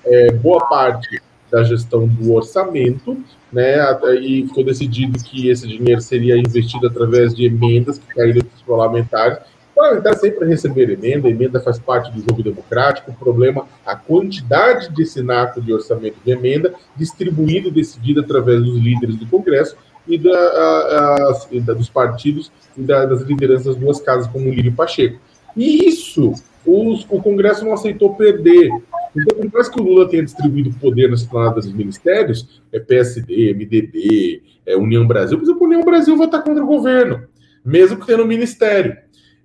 é, 0.05 0.33
boa 0.33 0.67
parte 0.69 1.21
da 1.51 1.63
gestão 1.63 2.07
do 2.07 2.35
orçamento, 2.35 3.17
né? 3.57 3.77
E 4.21 4.47
ficou 4.47 4.63
decidido 4.63 5.19
que 5.25 5.49
esse 5.49 5.67
dinheiro 5.67 6.01
seria 6.01 6.37
investido 6.37 6.87
através 6.87 7.35
de 7.35 7.47
emendas 7.47 7.99
que 7.99 8.07
caíram 8.15 8.41
dos 8.41 8.63
parlamentares 8.63 9.39
parlamentar 9.77 10.17
sempre 10.17 10.49
receber 10.49 10.89
emenda, 10.89 11.29
emenda 11.29 11.61
faz 11.61 11.79
parte 11.79 12.11
do 12.11 12.21
jogo 12.21 12.43
democrático, 12.43 13.11
o 13.11 13.15
problema, 13.15 13.67
a 13.85 13.95
quantidade 13.95 14.89
de 14.95 15.05
sinaco 15.05 15.61
de 15.61 15.71
orçamento 15.71 16.17
de 16.25 16.33
emenda 16.33 16.73
distribuído 16.97 17.69
e 17.69 17.71
decidido 17.71 18.21
através 18.21 18.63
dos 18.63 18.79
líderes 18.79 19.17
do 19.17 19.27
Congresso 19.27 19.77
e, 20.09 20.17
da, 20.17 20.31
a, 20.31 21.15
a, 21.15 21.41
e 21.51 21.61
da, 21.61 21.75
dos 21.75 21.91
partidos 21.91 22.51
e 22.75 22.81
da, 22.81 23.05
das 23.05 23.21
lideranças 23.21 23.67
das 23.67 23.77
duas 23.77 24.01
casas, 24.01 24.27
como 24.29 24.49
o 24.49 24.55
Lírio 24.55 24.73
Pacheco. 24.73 25.19
E 25.55 25.87
isso 25.87 26.33
os, 26.65 27.07
o 27.11 27.21
Congresso 27.21 27.65
não 27.65 27.75
aceitou 27.75 28.15
perder. 28.15 28.71
Então, 29.17 29.39
por 29.39 29.53
mais 29.53 29.69
que 29.69 29.81
o 29.81 29.85
Lula 29.85 30.09
tenha 30.09 30.25
distribuído 30.25 30.71
poder 30.79 31.11
nas 31.11 31.25
planadas 31.25 31.65
dos 31.65 31.75
ministérios, 31.75 32.63
é 32.73 32.79
PSD, 32.79 33.55
MDB, 33.55 34.43
é 34.67 34.77
União 34.77 35.07
Brasil, 35.07 35.39
por 35.39 35.45
exemplo, 35.45 35.65
a 35.65 35.69
União 35.69 35.83
Brasil 35.83 36.17
votar 36.17 36.43
contra 36.43 36.63
o 36.63 36.67
governo, 36.67 37.25
mesmo 37.65 37.99
que 37.99 38.07
tenha 38.07 38.19
no 38.19 38.27
ministério. 38.27 38.97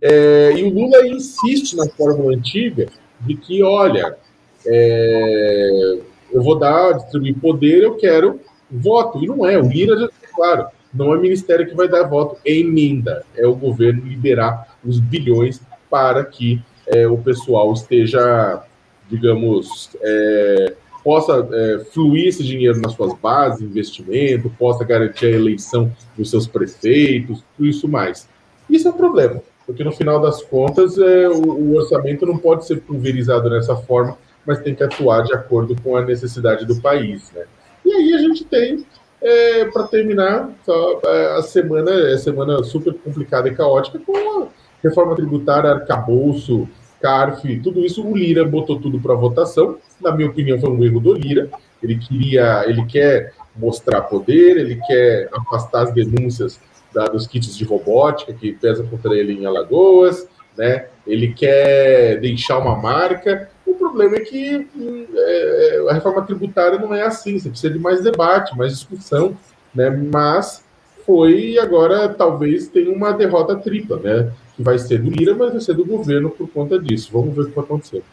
É, 0.01 0.53
e 0.57 0.63
o 0.63 0.69
Lula 0.69 1.07
insiste 1.07 1.75
na 1.75 1.87
fórmula 1.87 2.35
antiga 2.35 2.87
de 3.21 3.35
que, 3.35 3.61
olha, 3.63 4.17
é, 4.65 5.99
eu 6.31 6.41
vou 6.41 6.57
dar, 6.57 6.93
distribuir 6.93 7.35
poder, 7.35 7.83
eu 7.83 7.95
quero 7.95 8.39
voto. 8.69 9.23
E 9.23 9.27
não 9.27 9.45
é, 9.45 9.57
o 9.57 9.67
Lira 9.67 9.97
já 9.97 10.05
está 10.05 10.27
claro, 10.35 10.67
não 10.93 11.13
é 11.13 11.17
o 11.17 11.21
Ministério 11.21 11.67
que 11.67 11.75
vai 11.75 11.87
dar 11.87 12.03
voto, 12.03 12.37
é 12.45 12.53
emenda, 12.53 13.23
é 13.35 13.45
o 13.45 13.55
governo 13.55 14.03
liberar 14.05 14.75
os 14.83 14.99
bilhões 14.99 15.61
para 15.89 16.23
que 16.25 16.61
é, 16.87 17.07
o 17.07 17.17
pessoal 17.17 17.71
esteja, 17.73 18.63
digamos, 19.11 19.89
é, 20.01 20.73
possa 21.03 21.47
é, 21.51 21.79
fluir 21.91 22.29
esse 22.29 22.43
dinheiro 22.43 22.79
nas 22.79 22.93
suas 22.93 23.13
bases, 23.19 23.61
investimento, 23.61 24.49
possa 24.57 24.83
garantir 24.83 25.27
a 25.27 25.31
eleição 25.31 25.91
dos 26.17 26.29
seus 26.29 26.47
prefeitos, 26.47 27.43
tudo 27.55 27.69
isso 27.69 27.87
mais. 27.87 28.27
Isso 28.69 28.87
é 28.87 28.91
um 28.91 28.97
problema 28.97 29.41
porque 29.71 29.83
no 29.83 29.91
final 29.91 30.19
das 30.19 30.41
contas 30.43 30.97
é, 30.97 31.29
o, 31.29 31.41
o, 31.41 31.75
orçamento 31.75 32.25
não 32.25 32.37
pode 32.37 32.65
ser 32.65 32.81
pulverizado 32.81 33.49
dessa 33.49 33.75
forma, 33.75 34.17
mas 34.45 34.59
tem 34.59 34.75
que 34.75 34.83
atuar 34.83 35.23
de 35.23 35.33
acordo 35.33 35.75
com 35.81 35.95
a 35.95 36.03
necessidade 36.03 36.65
do 36.65 36.81
país. 36.81 37.31
Né? 37.31 37.45
E 37.85 37.91
aí 37.93 38.13
a 38.13 38.17
gente 38.17 38.43
tem, 38.43 38.85
é, 39.21 39.65
para 39.65 39.83
terminar, 39.83 40.49
só, 40.65 40.99
é, 41.05 41.37
a 41.37 41.41
semana, 41.41 41.91
é 41.91 42.17
semana 42.17 42.63
super 42.63 42.93
complicada 42.93 43.47
e 43.47 43.55
caótica 43.55 43.99
com 43.99 44.43
a 44.43 44.47
reforma 44.83 45.15
tributária, 45.15 45.71
arcabouço, 45.71 46.67
CARF, 47.01 47.59
tudo 47.61 47.83
isso, 47.85 48.05
o 48.05 48.15
Lira 48.15 48.45
botou 48.45 48.79
tudo 48.79 48.99
para 48.99 49.13
votação. 49.13 49.77
Na 49.99 50.15
minha 50.15 50.29
opinião, 50.29 50.59
foi 50.59 50.69
um 50.69 50.83
erro 50.83 50.99
do 50.99 51.13
Lira. 51.13 51.49
Ele 51.81 51.97
queria, 51.97 52.63
ele 52.67 52.85
quer 52.85 53.33
mostrar 53.55 54.01
poder, 54.01 54.57
ele 54.57 54.79
quer 54.87 55.29
afastar 55.33 55.83
as 55.83 55.93
denúncias 55.93 56.59
da, 56.93 57.05
dos 57.05 57.27
kits 57.27 57.55
de 57.55 57.63
robótica 57.63 58.33
que 58.33 58.53
pesa 58.53 58.83
contra 58.83 59.15
ele 59.15 59.33
em 59.33 59.45
Alagoas, 59.45 60.27
né? 60.57 60.87
Ele 61.07 61.33
quer 61.33 62.19
deixar 62.19 62.59
uma 62.59 62.75
marca. 62.75 63.49
O 63.65 63.73
problema 63.73 64.17
é 64.17 64.19
que 64.19 64.67
hum, 64.75 65.07
é, 65.13 65.85
a 65.89 65.93
reforma 65.93 66.21
tributária 66.21 66.77
não 66.77 66.93
é 66.93 67.03
assim. 67.03 67.39
Você 67.39 67.49
precisa 67.49 67.73
de 67.73 67.79
mais 67.79 68.03
debate, 68.03 68.57
mais 68.57 68.73
discussão, 68.73 69.35
né? 69.73 69.89
Mas 69.89 70.63
foi 71.05 71.57
agora 71.57 72.09
talvez 72.09 72.67
tenha 72.67 72.91
uma 72.91 73.11
derrota 73.11 73.55
tripla, 73.55 73.97
né? 73.97 74.31
Que 74.61 74.65
vai 74.65 74.77
ser 74.77 75.01
do 75.01 75.09
Lira, 75.09 75.33
mas 75.33 75.51
vai 75.51 75.59
ser 75.59 75.73
do 75.73 75.83
governo 75.83 76.29
por 76.29 76.47
conta 76.47 76.79
disso. 76.79 77.09
Vamos 77.11 77.35
ver 77.35 77.41
o 77.41 77.45
que 77.47 77.55
vai 77.55 77.65
acontecer. 77.65 78.03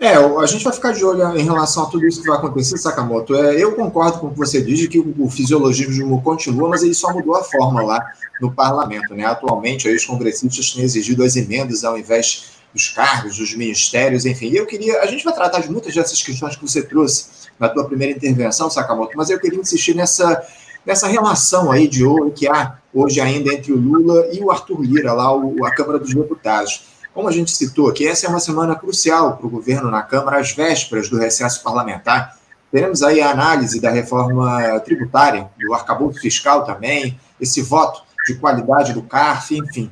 É, 0.00 0.14
a 0.16 0.46
gente 0.46 0.64
vai 0.64 0.72
ficar 0.72 0.92
de 0.92 1.04
olho 1.04 1.38
em 1.38 1.44
relação 1.44 1.84
a 1.84 1.86
tudo 1.86 2.06
isso 2.06 2.22
que 2.22 2.26
vai 2.26 2.38
acontecer, 2.38 2.76
Sakamoto. 2.78 3.36
É, 3.36 3.62
eu 3.62 3.72
concordo 3.76 4.18
com 4.18 4.28
o 4.28 4.30
que 4.32 4.38
você 4.38 4.60
diz 4.62 4.86
que 4.88 4.98
o, 4.98 5.14
o 5.18 5.30
fisiologismo 5.30 6.20
continua, 6.22 6.70
mas 6.70 6.82
ele 6.82 6.94
só 6.94 7.12
mudou 7.12 7.36
a 7.36 7.44
forma 7.44 7.82
lá 7.82 8.04
no 8.40 8.50
parlamento. 8.50 9.14
Né? 9.14 9.24
Atualmente, 9.24 9.88
os 9.88 10.04
congressistas 10.06 10.72
têm 10.72 10.82
exigido 10.82 11.22
as 11.22 11.36
emendas 11.36 11.84
ao 11.84 11.96
invés 11.98 12.52
dos 12.72 12.88
cargos, 12.88 13.36
dos 13.36 13.54
ministérios, 13.54 14.24
enfim. 14.24 14.48
E 14.48 14.56
eu 14.56 14.66
queria. 14.66 15.02
A 15.02 15.06
gente 15.06 15.22
vai 15.22 15.34
tratar 15.34 15.60
de 15.60 15.70
muitas 15.70 15.94
dessas 15.94 16.20
questões 16.22 16.56
que 16.56 16.62
você 16.66 16.82
trouxe 16.82 17.26
na 17.60 17.68
tua 17.68 17.84
primeira 17.84 18.16
intervenção, 18.16 18.70
Sakamoto, 18.70 19.12
mas 19.16 19.28
eu 19.28 19.38
queria 19.38 19.60
insistir 19.60 19.94
nessa, 19.94 20.42
nessa 20.84 21.06
relação 21.06 21.70
aí 21.70 21.86
de 21.86 22.04
ouro 22.04 22.32
que 22.32 22.48
há 22.48 22.78
hoje 22.92 23.20
ainda 23.20 23.52
entre 23.52 23.72
o 23.72 23.76
Lula 23.76 24.28
e 24.32 24.40
o 24.40 24.50
Arthur 24.50 24.82
Lira, 24.82 25.12
lá, 25.12 25.34
o, 25.34 25.64
a 25.64 25.74
Câmara 25.74 25.98
dos 25.98 26.14
Deputados. 26.14 26.84
Como 27.14 27.28
a 27.28 27.32
gente 27.32 27.50
citou 27.50 27.88
aqui, 27.88 28.06
essa 28.06 28.26
é 28.26 28.28
uma 28.28 28.40
semana 28.40 28.74
crucial 28.74 29.36
para 29.36 29.46
o 29.46 29.50
governo 29.50 29.90
na 29.90 30.02
Câmara, 30.02 30.38
às 30.38 30.52
vésperas 30.52 31.08
do 31.08 31.18
recesso 31.18 31.62
parlamentar. 31.62 32.36
Teremos 32.70 33.02
aí 33.02 33.20
a 33.20 33.30
análise 33.30 33.80
da 33.80 33.90
reforma 33.90 34.80
tributária, 34.80 35.50
do 35.60 35.74
arcabouço 35.74 36.20
fiscal 36.20 36.64
também, 36.64 37.18
esse 37.38 37.60
voto 37.60 38.02
de 38.26 38.34
qualidade 38.36 38.94
do 38.94 39.02
CARF, 39.02 39.54
enfim. 39.56 39.90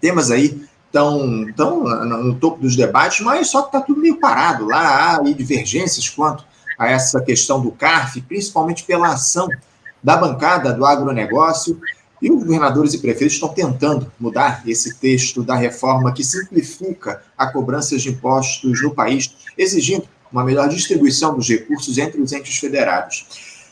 Temas 0.00 0.30
aí 0.30 0.66
tão, 0.92 1.50
tão 1.56 1.82
no 1.82 2.34
topo 2.34 2.60
dos 2.60 2.76
debates, 2.76 3.20
mas 3.20 3.48
só 3.48 3.62
que 3.62 3.68
está 3.68 3.80
tudo 3.80 4.00
meio 4.00 4.20
parado. 4.20 4.66
Lá 4.66 5.16
há 5.16 5.22
divergências 5.22 6.08
quanto 6.10 6.44
a 6.78 6.90
essa 6.90 7.22
questão 7.22 7.60
do 7.60 7.70
CARF, 7.72 8.20
principalmente 8.20 8.84
pela 8.84 9.08
ação 9.08 9.48
da 10.02 10.16
bancada 10.16 10.74
do 10.74 10.84
agronegócio 10.84 11.80
e 12.24 12.32
os 12.32 12.42
governadores 12.42 12.94
e 12.94 12.98
prefeitos 12.98 13.34
estão 13.34 13.50
tentando 13.50 14.10
mudar 14.18 14.62
esse 14.66 14.94
texto 14.94 15.42
da 15.42 15.54
reforma 15.54 16.10
que 16.10 16.24
simplifica 16.24 17.22
a 17.36 17.48
cobrança 17.48 17.98
de 17.98 18.08
impostos 18.08 18.82
no 18.82 18.94
país, 18.94 19.36
exigindo 19.58 20.08
uma 20.32 20.42
melhor 20.42 20.66
distribuição 20.70 21.34
dos 21.34 21.46
recursos 21.46 21.98
entre 21.98 22.22
os 22.22 22.32
entes 22.32 22.56
federados. 22.56 23.26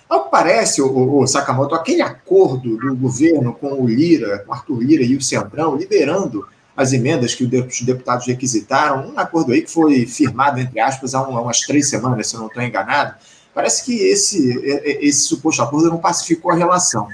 Ao 0.06 0.24
que 0.24 0.30
parece, 0.30 0.82
o, 0.82 1.20
o 1.20 1.26
Sakamoto, 1.26 1.74
aquele 1.74 2.02
acordo 2.02 2.76
do 2.76 2.94
governo 2.94 3.54
com 3.54 3.72
o 3.72 3.88
Lira, 3.88 4.40
com 4.40 4.52
Arthur 4.52 4.82
Lira 4.82 5.02
e 5.02 5.16
o 5.16 5.22
Centrão, 5.22 5.74
liberando 5.74 6.46
as 6.76 6.92
emendas 6.92 7.34
que 7.34 7.44
os 7.44 7.80
deputados 7.80 8.26
requisitaram, 8.26 9.14
um 9.14 9.18
acordo 9.18 9.52
aí 9.52 9.62
que 9.62 9.70
foi 9.70 10.04
firmado, 10.04 10.60
entre 10.60 10.78
aspas, 10.78 11.14
há, 11.14 11.22
umas 11.22 11.60
três 11.60 11.88
semanas, 11.88 12.26
se 12.26 12.34
eu 12.34 12.40
não 12.40 12.48
estou 12.48 12.62
enganado, 12.62 13.14
parece 13.54 13.82
que 13.82 13.94
esse, 13.94 14.60
esse 15.00 15.22
suposto 15.22 15.62
acordo 15.62 15.88
não 15.88 15.96
pacificou 15.96 16.52
a 16.52 16.54
relação. 16.54 17.08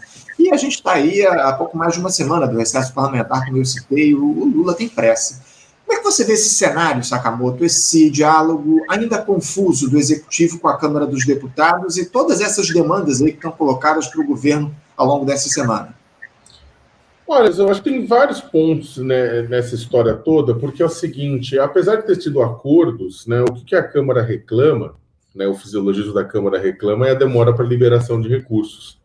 E 0.48 0.54
a 0.54 0.56
gente 0.56 0.76
está 0.76 0.92
aí 0.92 1.26
há, 1.26 1.52
pouco 1.52 1.76
mais 1.76 1.92
de 1.92 2.00
uma 2.00 2.08
semana 2.08 2.46
do 2.46 2.56
recesso 2.56 2.94
parlamentar, 2.94 3.44
como 3.44 3.58
eu 3.58 3.64
citei, 3.66 4.14
o, 4.14 4.24
o 4.24 4.46
Lula 4.46 4.72
tem 4.72 4.88
pressa. 4.88 5.42
Como 5.84 5.98
é 5.98 6.02
que 6.02 6.10
você 6.10 6.24
vê 6.24 6.32
esse 6.32 6.48
cenário, 6.48 7.04
Sakamoto, 7.04 7.66
esse 7.66 8.08
diálogo 8.08 8.80
ainda 8.88 9.20
confuso 9.20 9.90
do 9.90 9.98
Executivo 9.98 10.58
com 10.58 10.68
a 10.68 10.78
Câmara 10.78 11.06
dos 11.06 11.26
Deputados 11.26 11.98
e 11.98 12.06
todas 12.06 12.40
essas 12.40 12.66
demandas 12.70 13.20
aí 13.20 13.32
que 13.32 13.36
estão 13.36 13.52
colocadas 13.52 14.08
para 14.08 14.22
o 14.22 14.26
governo 14.26 14.74
ao 14.96 15.06
longo 15.06 15.26
dessa 15.26 15.50
semana? 15.50 15.94
Olha, 17.26 17.50
eu 17.50 17.68
acho 17.68 17.82
que 17.82 17.90
tem 17.90 18.06
vários 18.06 18.40
pontos 18.40 18.96
né, 18.96 19.42
nessa 19.42 19.74
história 19.74 20.14
toda, 20.14 20.54
porque 20.54 20.82
é 20.82 20.86
o 20.86 20.88
seguinte, 20.90 21.58
apesar 21.58 21.96
de 21.96 22.06
ter 22.06 22.16
tido 22.16 22.40
acordos, 22.40 23.26
né, 23.26 23.42
o 23.42 23.52
que, 23.52 23.76
a 23.76 23.82
Câmara 23.82 24.22
reclama, 24.22 24.94
né, 25.34 25.46
o 25.46 25.54
fisiologismo 25.54 26.14
da 26.14 26.24
Câmara 26.24 26.58
reclama 26.58 27.06
é 27.06 27.10
a 27.10 27.14
demora 27.14 27.52
para 27.52 27.66
liberação 27.66 28.18
de 28.18 28.30
recursos. 28.30 28.98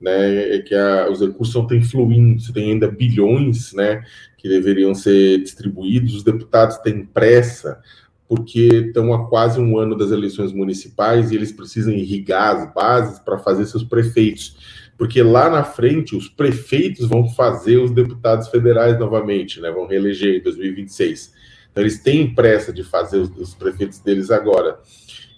Né, 0.00 0.56
é 0.56 0.58
que 0.60 0.74
a, 0.74 1.08
os 1.10 1.20
recursos 1.20 1.54
não 1.54 1.62
estão 1.62 1.82
fluindo, 1.82 2.40
você 2.40 2.52
tem 2.52 2.72
ainda 2.72 2.90
bilhões, 2.90 3.72
né, 3.72 4.02
que 4.36 4.48
deveriam 4.48 4.94
ser 4.94 5.38
distribuídos, 5.42 6.16
os 6.16 6.22
deputados 6.22 6.76
têm 6.78 7.04
pressa, 7.04 7.80
porque 8.28 8.68
estão 8.86 9.12
há 9.12 9.28
quase 9.28 9.60
um 9.60 9.78
ano 9.78 9.96
das 9.96 10.10
eleições 10.10 10.52
municipais 10.52 11.30
e 11.30 11.34
eles 11.34 11.52
precisam 11.52 11.92
irrigar 11.92 12.56
as 12.56 12.74
bases 12.74 13.18
para 13.18 13.38
fazer 13.38 13.66
seus 13.66 13.84
prefeitos. 13.84 14.56
Porque 14.96 15.22
lá 15.22 15.50
na 15.50 15.64
frente 15.64 16.16
os 16.16 16.28
prefeitos 16.28 17.08
vão 17.08 17.28
fazer 17.28 17.78
os 17.78 17.90
deputados 17.90 18.48
federais 18.48 18.98
novamente, 18.98 19.60
né? 19.60 19.70
Vão 19.70 19.86
reeleger 19.86 20.36
em 20.36 20.42
2026. 20.42 21.32
Então 21.70 21.82
eles 21.82 21.98
têm 21.98 22.32
pressa 22.32 22.72
de 22.72 22.84
fazer 22.84 23.18
os, 23.18 23.30
os 23.36 23.54
prefeitos 23.54 23.98
deles 23.98 24.30
agora. 24.30 24.78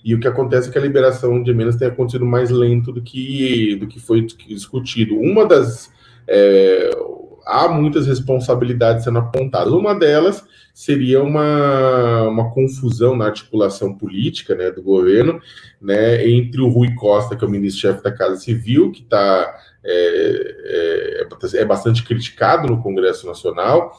E 0.06 0.14
o 0.14 0.20
que 0.20 0.28
acontece 0.28 0.68
é 0.68 0.72
que 0.72 0.78
a 0.78 0.82
liberação 0.82 1.42
de 1.42 1.50
emendas 1.50 1.74
tem 1.74 1.88
acontecido 1.88 2.24
mais 2.24 2.48
lento 2.48 2.92
do 2.92 3.02
que, 3.02 3.74
do 3.74 3.88
que 3.88 3.98
foi 3.98 4.24
discutido. 4.24 5.18
Uma 5.18 5.44
das. 5.44 5.90
É, 6.28 6.90
há 7.44 7.66
muitas 7.66 8.06
responsabilidades 8.06 9.02
sendo 9.02 9.18
apontadas. 9.18 9.72
Uma 9.72 9.98
delas 9.98 10.44
seria 10.72 11.20
uma, 11.20 12.22
uma 12.28 12.50
confusão 12.52 13.16
na 13.16 13.24
articulação 13.24 13.92
política 13.94 14.54
né, 14.54 14.70
do 14.70 14.80
governo 14.80 15.40
né, 15.82 16.24
entre 16.28 16.60
o 16.60 16.68
Rui 16.68 16.94
Costa, 16.94 17.34
que 17.34 17.44
é 17.44 17.48
o 17.48 17.50
ministro-chefe 17.50 18.04
da 18.04 18.12
Casa 18.12 18.36
Civil, 18.36 18.92
que 18.92 19.02
está 19.02 19.56
é, 19.88 21.24
é, 21.24 21.60
é, 21.60 21.64
bastante 21.64 22.02
criticado 22.02 22.66
no 22.66 22.82
Congresso 22.82 23.26
Nacional, 23.26 23.96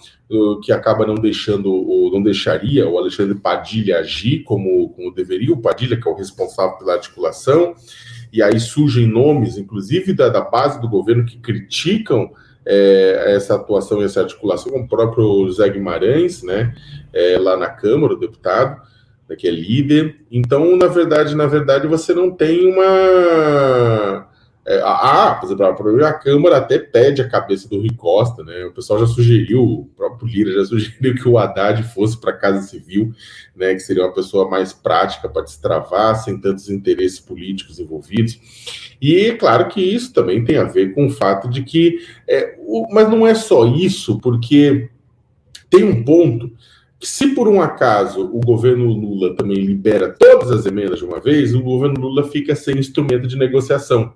que 0.62 0.74
acaba 0.74 1.06
não 1.06 1.15
deixando, 1.15 1.72
ou 1.74 2.12
não 2.12 2.22
deixaria 2.22 2.88
o 2.88 2.98
Alexandre 2.98 3.36
Padilha 3.36 4.00
agir 4.00 4.44
como, 4.44 4.89
como 4.89 5.13
deveria, 5.13 5.53
o 5.53 5.62
Padilha, 5.62 5.96
que 5.96 6.06
é 6.06 6.12
o 6.12 6.15
responsável 6.15 6.77
pela 6.77 6.96
articulação, 6.96 7.74
e 8.34 8.44
aí 8.44 8.60
surgem 8.60 9.08
nomes, 9.08 9.58
inclusive 9.58 10.12
da, 10.12 10.27
da 10.27 10.41
base 10.41 10.82
do 10.82 10.89
governo, 10.89 11.25
que 11.25 11.38
criticam 11.38 12.29
é, 12.65 13.36
essa 13.36 13.56
atuação 13.56 14.01
e 14.01 14.03
essa 14.03 14.20
articulação, 14.20 14.74
como 14.74 14.84
o 14.84 14.89
próprio 14.89 15.48
José 15.48 15.70
Guimarães, 15.70 16.44
né, 16.44 16.75
é, 17.13 17.38
lá 17.38 17.56
na 17.56 17.70
Câmara, 17.70 18.13
o 18.13 18.20
deputado, 18.20 18.82
né, 19.29 19.36
que 19.38 19.48
é 19.48 19.51
líder. 19.51 20.17
Então, 20.29 20.75
na 20.75 20.88
verdade, 20.88 21.34
na 21.34 21.48
verdade, 21.48 21.88
você 21.88 22.13
não 22.13 22.29
tem 22.29 22.70
uma 22.70 22.84
é, 25.32 25.74
por 25.74 25.88
exemplo, 25.88 26.06
a 26.06 26.14
Câmara 26.14 26.58
até 26.58 26.78
pede 26.80 27.22
a 27.22 27.30
cabeça 27.30 27.68
do 27.68 27.78
Rui 27.78 27.92
Costa, 27.96 28.44
né? 28.44 28.66
O 28.66 28.72
pessoal 28.72 29.00
já 29.00 29.08
sugeriu, 29.08 29.64
o 29.64 29.86
próprio 29.96 30.28
Lira 30.28 30.54
já 30.54 30.66
sugeriu 30.66 31.16
que 31.16 31.28
o 31.28 31.38
Haddad 31.38 31.84
fosse 31.84 32.20
para 32.20 32.32
a 32.32 32.38
Casa 32.38 32.68
Civil, 32.68 33.14
né? 33.56 33.74
Que 33.74 33.80
seria 33.80 34.04
uma 34.04 34.14
pessoa 34.14 34.50
mais 34.50 34.74
prática 34.74 35.28
para 35.30 35.44
destravar, 35.44 36.16
sem 36.16 36.40
tantos 36.40 36.70
interesses 36.70 37.20
políticos 37.20 37.80
envolvidos. 37.80 38.40
E 39.02 39.32
claro 39.34 39.68
que 39.68 39.82
isso 39.82 40.14
também 40.14 40.44
tem 40.44 40.58
a 40.58 40.64
ver 40.64 40.94
com 40.94 41.08
o 41.08 41.12
fato 41.12 41.50
de 41.50 41.64
que. 41.64 42.00
É, 42.28 42.56
o, 42.60 42.88
mas 42.94 43.10
não 43.10 43.26
é 43.26 43.36
só 43.36 43.66
isso, 43.66 44.20
porque 44.20 44.90
tem 45.70 45.84
um 45.84 46.04
ponto 46.04 46.52
que, 47.00 47.08
se 47.08 47.28
por 47.36 47.48
um 47.48 47.62
acaso 47.62 48.22
o 48.22 48.40
governo 48.40 48.86
Lula 48.86 49.36
também 49.36 49.58
libera 49.58 50.10
todas 50.18 50.52
as 50.52 50.66
emendas 50.66 51.00
de 51.00 51.06
uma 51.06 51.20
vez, 51.20 51.54
o 51.54 51.62
governo 51.62 52.02
Lula 52.02 52.24
fica 52.24 52.56
sem 52.56 52.78
instrumento 52.78 53.28
de 53.28 53.38
negociação 53.38 54.14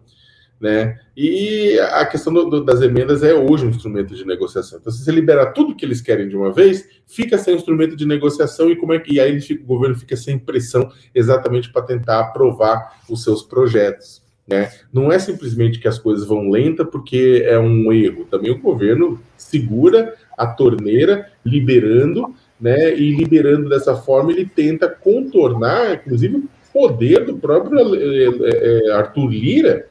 né? 0.62 1.00
E 1.18 1.80
a 1.80 2.06
questão 2.06 2.32
do, 2.32 2.46
do, 2.46 2.63
das 2.63 2.82
emendas 2.82 3.24
é 3.24 3.34
hoje 3.34 3.65
um 3.65 3.70
instrumento 3.70 4.13
de 4.13 4.25
negociação. 4.25 4.77
Então, 4.80 4.94
se 4.94 5.03
você 5.03 5.12
libera 5.12 5.48
tudo 5.48 5.75
que 5.75 5.84
eles 5.84 6.01
querem 6.01 6.30
de 6.30 6.38
uma 6.38 6.53
vez, 6.53 6.88
fica 7.08 7.38
sem 7.38 7.56
instrumento 7.56 7.96
de 7.96 8.06
negociação 8.06 8.70
e 8.70 8.75
como 8.75 8.94
é 8.94 9.00
que 9.00 9.15
e 9.15 9.20
aí 9.20 9.41
fica, 9.41 9.63
o 9.63 9.68
governo 9.68 9.96
fica 9.96 10.15
sem 10.15 10.38
pressão 10.38 10.91
exatamente 11.15 11.72
para 11.72 11.82
tentar 11.82 12.20
aprovar 12.20 13.01
os 13.10 13.24
seus 13.24 13.41
projetos. 13.41 14.22
Né? 14.48 14.72
Não 14.94 15.12
é 15.12 15.18
simplesmente 15.18 15.80
que 15.80 15.88
as 15.88 15.98
coisas 15.98 16.27
vão 16.27 16.50
lenta 16.50 16.86
porque 16.86 17.44
é 17.46 17.58
um 17.58 17.91
erro. 17.91 18.25
Também 18.30 18.51
o 18.51 18.60
governo 18.60 19.20
segura 19.38 20.13
a 20.38 20.46
torneira, 20.46 21.30
liberando, 21.44 22.36
né? 22.60 22.96
E 22.96 23.15
liberando 23.15 23.70
dessa 23.70 23.96
forma, 23.96 24.32
ele 24.32 24.46
tenta 24.46 24.88
contornar, 24.88 25.94
inclusive, 25.96 26.38
o 26.38 26.50
poder 26.72 27.25
do 27.25 27.38
próprio 27.38 27.96
é, 27.96 28.88
é, 28.88 28.91
Arthur 28.91 29.30
Lira 29.30 29.90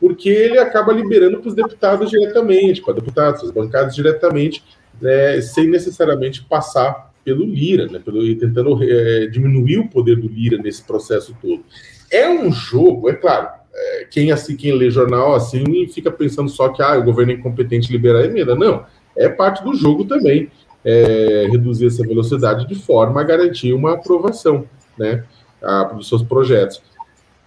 porque 0.00 0.28
ele 0.28 0.58
acaba 0.58 0.92
liberando 0.92 1.38
para 1.38 1.48
os 1.48 1.54
deputados 1.54 2.10
diretamente, 2.10 2.82
para 2.82 2.94
deputados, 2.94 3.42
as 3.42 3.50
bancadas 3.50 3.94
diretamente, 3.94 4.62
né, 5.00 5.40
sem 5.40 5.68
necessariamente 5.68 6.44
passar 6.44 7.12
pelo 7.24 7.44
Lira, 7.44 7.86
né, 7.86 7.98
pelo, 7.98 8.22
tentando 8.36 8.82
é, 8.82 9.26
diminuir 9.26 9.78
o 9.78 9.88
poder 9.88 10.16
do 10.16 10.28
Lira 10.28 10.56
nesse 10.58 10.82
processo 10.82 11.36
todo. 11.40 11.62
É 12.10 12.28
um 12.28 12.50
jogo, 12.50 13.10
é 13.10 13.14
claro, 13.14 13.48
é, 13.74 14.06
quem 14.10 14.32
assim, 14.32 14.56
quem 14.56 14.72
lê 14.72 14.90
jornal 14.90 15.34
assim 15.34 15.86
fica 15.88 16.10
pensando 16.10 16.48
só 16.48 16.68
que 16.70 16.82
ah, 16.82 16.96
o 16.98 17.04
governo 17.04 17.32
é 17.32 17.34
incompetente 17.34 17.92
liberar 17.92 18.20
a 18.20 18.24
emenda. 18.24 18.54
Não, 18.54 18.84
é 19.16 19.28
parte 19.28 19.62
do 19.62 19.74
jogo 19.74 20.04
também 20.04 20.50
é, 20.84 21.48
reduzir 21.50 21.86
essa 21.86 22.02
velocidade 22.06 22.66
de 22.66 22.74
forma 22.74 23.20
a 23.20 23.24
garantir 23.24 23.72
uma 23.72 23.94
aprovação 23.94 24.64
né, 24.96 25.24
a, 25.62 25.84
dos 25.84 26.08
seus 26.08 26.22
projetos. 26.22 26.80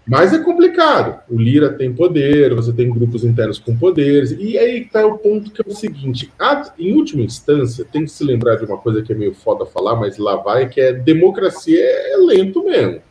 Mas 0.08 0.34
é 0.34 0.40
complicado. 0.40 1.22
O 1.30 1.40
Lira 1.40 1.72
tem 1.72 1.94
poder, 1.94 2.54
você 2.56 2.74
tem 2.74 2.90
grupos 2.90 3.24
internos 3.24 3.60
com 3.60 3.78
poderes, 3.78 4.32
e 4.32 4.58
aí 4.58 4.82
está 4.82 5.06
o 5.06 5.18
ponto 5.18 5.52
que 5.52 5.62
é 5.62 5.66
o 5.72 5.76
seguinte: 5.76 6.32
a, 6.40 6.74
em 6.78 6.94
última 6.94 7.22
instância, 7.22 7.86
tem 7.86 8.04
que 8.04 8.12
se 8.12 8.24
lembrar 8.24 8.56
de 8.56 8.66
uma 8.66 8.78
coisa 8.78 9.02
que 9.02 9.14
é 9.14 9.16
meio 9.16 9.34
foda 9.34 9.66
falar, 9.66 9.96
mas 9.96 10.18
lá 10.18 10.36
vai, 10.38 10.68
que 10.68 10.82
é 10.82 10.92
democracia 10.92 11.80
é, 11.80 12.18
lento 12.18 12.64
mesmo. 12.64 13.02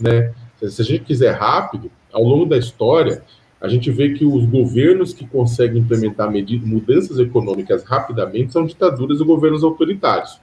Né? 0.00 0.32
Se 0.66 0.80
a 0.80 0.84
gente 0.84 1.04
quiser 1.04 1.32
rápido, 1.32 1.90
ao 2.10 2.22
longo 2.22 2.46
da 2.46 2.56
história, 2.56 3.22
a 3.60 3.68
gente 3.68 3.90
vê 3.90 4.14
que 4.14 4.24
os 4.24 4.46
governos 4.46 5.12
que 5.12 5.26
conseguem 5.26 5.82
implementar 5.82 6.30
medidas, 6.30 6.66
mudanças 6.66 7.18
econômicas 7.18 7.84
rapidamente 7.84 8.52
são 8.52 8.64
ditaduras 8.64 9.20
e 9.20 9.24
governos 9.24 9.62
autoritários. 9.62 10.40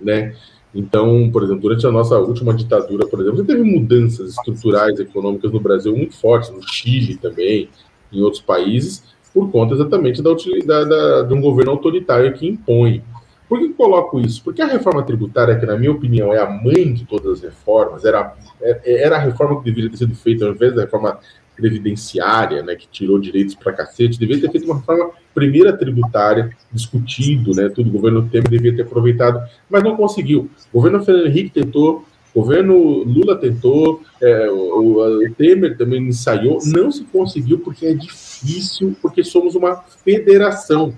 Né? 0.00 0.34
Então, 0.76 1.30
por 1.30 1.42
exemplo, 1.42 1.62
durante 1.62 1.86
a 1.86 1.90
nossa 1.90 2.18
última 2.18 2.52
ditadura, 2.52 3.06
por 3.06 3.18
exemplo, 3.20 3.42
teve 3.42 3.62
mudanças 3.62 4.32
estruturais 4.32 5.00
econômicas 5.00 5.50
no 5.50 5.58
Brasil 5.58 5.96
muito 5.96 6.14
fortes, 6.16 6.50
no 6.50 6.62
Chile 6.62 7.16
também, 7.16 7.70
em 8.12 8.20
outros 8.20 8.42
países, 8.42 9.02
por 9.32 9.50
conta 9.50 9.74
exatamente 9.74 10.20
da 10.20 10.30
utilidade 10.30 10.88
da, 10.88 11.22
de 11.22 11.32
um 11.32 11.40
governo 11.40 11.72
autoritário 11.72 12.30
que 12.34 12.46
impõe. 12.46 13.02
Por 13.48 13.58
que 13.58 13.70
coloco 13.70 14.20
isso? 14.20 14.44
Porque 14.44 14.60
a 14.60 14.66
reforma 14.66 15.02
tributária, 15.02 15.58
que 15.58 15.64
na 15.64 15.78
minha 15.78 15.92
opinião 15.92 16.30
é 16.30 16.38
a 16.38 16.50
mãe 16.50 16.92
de 16.92 17.06
todas 17.06 17.38
as 17.38 17.40
reformas, 17.40 18.04
era, 18.04 18.34
é, 18.60 19.02
era 19.02 19.16
a 19.16 19.20
reforma 19.20 19.58
que 19.58 19.64
deveria 19.64 19.88
ter 19.88 19.96
sido 19.96 20.14
feita 20.14 20.44
ao 20.44 20.52
invés 20.52 20.74
da 20.74 20.82
reforma 20.82 21.18
previdenciária, 21.56 22.62
né, 22.62 22.76
que 22.76 22.86
tirou 22.86 23.18
direitos 23.18 23.54
para 23.54 23.72
cacete, 23.72 24.18
deveria 24.18 24.42
ter 24.42 24.52
feito 24.52 24.64
uma 24.66 24.76
reforma 24.76 25.10
primeira 25.34 25.76
tributária, 25.76 26.50
discutido, 26.70 27.52
né, 27.52 27.68
tudo, 27.68 27.88
o 27.88 27.92
governo 27.92 28.28
Temer 28.28 28.48
devia 28.48 28.76
ter 28.76 28.82
aproveitado, 28.82 29.40
mas 29.68 29.82
não 29.82 29.96
conseguiu. 29.96 30.50
O 30.72 30.78
governo 30.78 31.04
Fernando 31.04 31.26
Henrique 31.26 31.50
tentou, 31.50 32.04
o 32.34 32.40
governo 32.42 32.76
Lula 33.02 33.36
tentou, 33.36 34.02
é, 34.22 34.50
o, 34.50 35.24
o, 35.24 35.34
Temer 35.34 35.76
também 35.76 36.06
ensaiou, 36.06 36.58
não 36.66 36.92
se 36.92 37.04
conseguiu 37.04 37.58
porque 37.60 37.86
é 37.86 37.94
difícil, 37.94 38.94
porque 39.00 39.24
somos 39.24 39.54
uma 39.54 39.76
federação, 40.04 40.94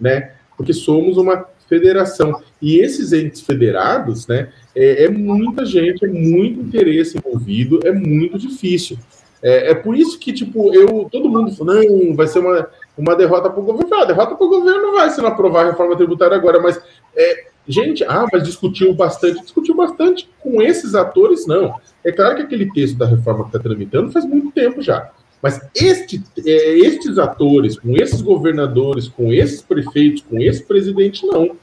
né, 0.00 0.32
porque 0.56 0.72
somos 0.72 1.18
uma 1.18 1.46
federação. 1.68 2.42
E 2.60 2.78
esses 2.78 3.12
entes 3.12 3.40
federados, 3.40 4.26
né, 4.26 4.50
é, 4.74 5.04
é 5.04 5.08
muita 5.08 5.64
gente, 5.64 6.04
é 6.04 6.08
muito 6.08 6.60
interesse 6.60 7.18
envolvido, 7.18 7.80
é 7.86 7.92
muito 7.92 8.38
difícil. 8.38 8.98
É, 9.42 9.72
é 9.72 9.74
por 9.74 9.96
isso 9.96 10.18
que, 10.18 10.32
tipo, 10.32 10.72
eu, 10.72 11.08
todo 11.10 11.28
mundo 11.28 11.50
falando, 11.52 11.84
não, 11.88 12.14
vai 12.14 12.28
ser 12.28 12.38
uma, 12.38 12.68
uma 12.96 13.16
derrota 13.16 13.50
para 13.50 13.60
o 13.60 13.64
governo. 13.64 13.94
Ah, 13.94 14.04
derrota 14.04 14.34
para 14.36 14.46
o 14.46 14.50
governo 14.50 14.92
vai 14.92 15.10
se 15.10 15.20
não 15.20 15.28
aprovar 15.28 15.66
a 15.66 15.70
reforma 15.70 15.96
tributária 15.96 16.36
agora, 16.36 16.60
mas, 16.60 16.80
é, 17.16 17.46
gente, 17.66 18.04
ah, 18.04 18.26
mas 18.32 18.44
discutiu 18.44 18.94
bastante, 18.94 19.42
discutiu 19.42 19.74
bastante 19.74 20.30
com 20.40 20.62
esses 20.62 20.94
atores, 20.94 21.46
não. 21.46 21.74
É 22.04 22.12
claro 22.12 22.36
que 22.36 22.42
aquele 22.42 22.70
texto 22.72 22.96
da 22.96 23.06
reforma 23.06 23.42
que 23.44 23.48
está 23.48 23.58
tramitando 23.58 24.12
faz 24.12 24.24
muito 24.24 24.52
tempo 24.52 24.80
já. 24.80 25.10
Mas 25.42 25.60
este, 25.74 26.22
é, 26.46 26.78
estes 26.78 27.18
atores, 27.18 27.76
com 27.76 27.96
esses 27.96 28.22
governadores, 28.22 29.08
com 29.08 29.32
esses 29.32 29.60
prefeitos, 29.60 30.22
com 30.22 30.38
esse 30.38 30.62
presidente, 30.62 31.26
não. 31.26 31.56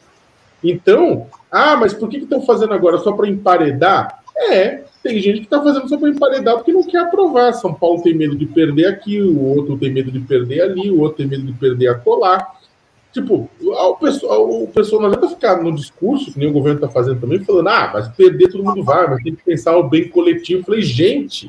Então, 0.62 1.28
ah, 1.50 1.78
mas 1.78 1.94
por 1.94 2.10
que 2.10 2.18
estão 2.18 2.42
fazendo 2.42 2.74
agora? 2.74 2.98
Só 2.98 3.14
para 3.14 3.30
emparedar? 3.30 4.22
É, 4.36 4.84
tem 5.02 5.20
gente 5.22 5.40
que 5.40 5.46
está 5.46 5.62
fazendo 5.62 5.88
só 5.88 5.98
para 5.98 6.10
emparedar 6.10 6.56
porque 6.56 6.74
não 6.74 6.84
quer 6.84 7.00
aprovar. 7.00 7.54
São 7.54 7.74
Paulo 7.74 8.02
tem 8.02 8.14
medo 8.14 8.36
de 8.36 8.46
perder 8.46 8.88
aqui, 8.88 9.22
o 9.22 9.42
outro 9.42 9.78
tem 9.78 9.92
medo 9.92 10.12
de 10.12 10.20
perder 10.20 10.62
ali, 10.62 10.92
o 10.92 11.00
outro 11.00 11.18
tem 11.18 11.28
medo 11.28 11.44
de 11.44 11.54
perder 11.54 11.88
a 11.88 11.96
colar. 11.96 12.60
Tipo, 13.12 13.50
o 13.60 13.96
pessoal, 13.96 14.64
o 14.64 14.68
pessoal 14.68 15.02
não 15.02 15.10
adianta 15.10 15.30
ficar 15.30 15.64
no 15.64 15.74
discurso, 15.74 16.32
que 16.32 16.38
nem 16.38 16.50
o 16.50 16.54
governo 16.54 16.78
está 16.78 16.90
fazendo 16.90 17.20
também, 17.20 17.44
falando, 17.44 17.70
ah, 17.70 17.90
mas 17.92 18.08
perder 18.10 18.52
todo 18.52 18.64
mundo 18.64 18.84
vai, 18.84 19.10
mas 19.10 19.24
tem 19.24 19.34
que 19.34 19.44
pensar 19.44 19.76
o 19.78 19.90
bem 19.90 20.10
coletivo. 20.10 20.60
Eu 20.60 20.66
falei, 20.66 20.82
gente, 20.82 21.48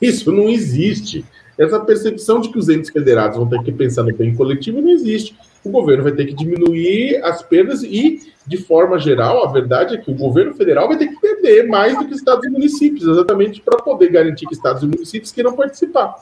isso 0.00 0.30
não 0.30 0.48
existe. 0.48 1.24
Essa 1.58 1.80
percepção 1.80 2.40
de 2.40 2.48
que 2.48 2.58
os 2.58 2.68
entes 2.68 2.90
federados 2.90 3.36
vão 3.36 3.48
ter 3.48 3.62
que 3.62 3.72
pensar 3.72 4.02
no 4.04 4.14
bem 4.14 4.34
coletivo 4.34 4.80
não 4.80 4.90
existe 4.90 5.34
o 5.64 5.70
governo 5.70 6.04
vai 6.04 6.12
ter 6.12 6.26
que 6.26 6.34
diminuir 6.34 7.22
as 7.22 7.42
perdas 7.42 7.82
e, 7.82 8.32
de 8.46 8.56
forma 8.56 8.98
geral, 8.98 9.44
a 9.44 9.52
verdade 9.52 9.94
é 9.94 9.98
que 9.98 10.10
o 10.10 10.14
governo 10.14 10.54
federal 10.54 10.88
vai 10.88 10.96
ter 10.96 11.08
que 11.08 11.20
perder 11.20 11.68
mais 11.68 11.98
do 11.98 12.06
que 12.06 12.14
estados 12.14 12.44
e 12.46 12.50
municípios, 12.50 13.06
exatamente 13.06 13.60
para 13.60 13.78
poder 13.78 14.10
garantir 14.10 14.46
que 14.46 14.54
estados 14.54 14.82
e 14.82 14.86
municípios 14.86 15.32
queiram 15.32 15.54
participar. 15.54 16.16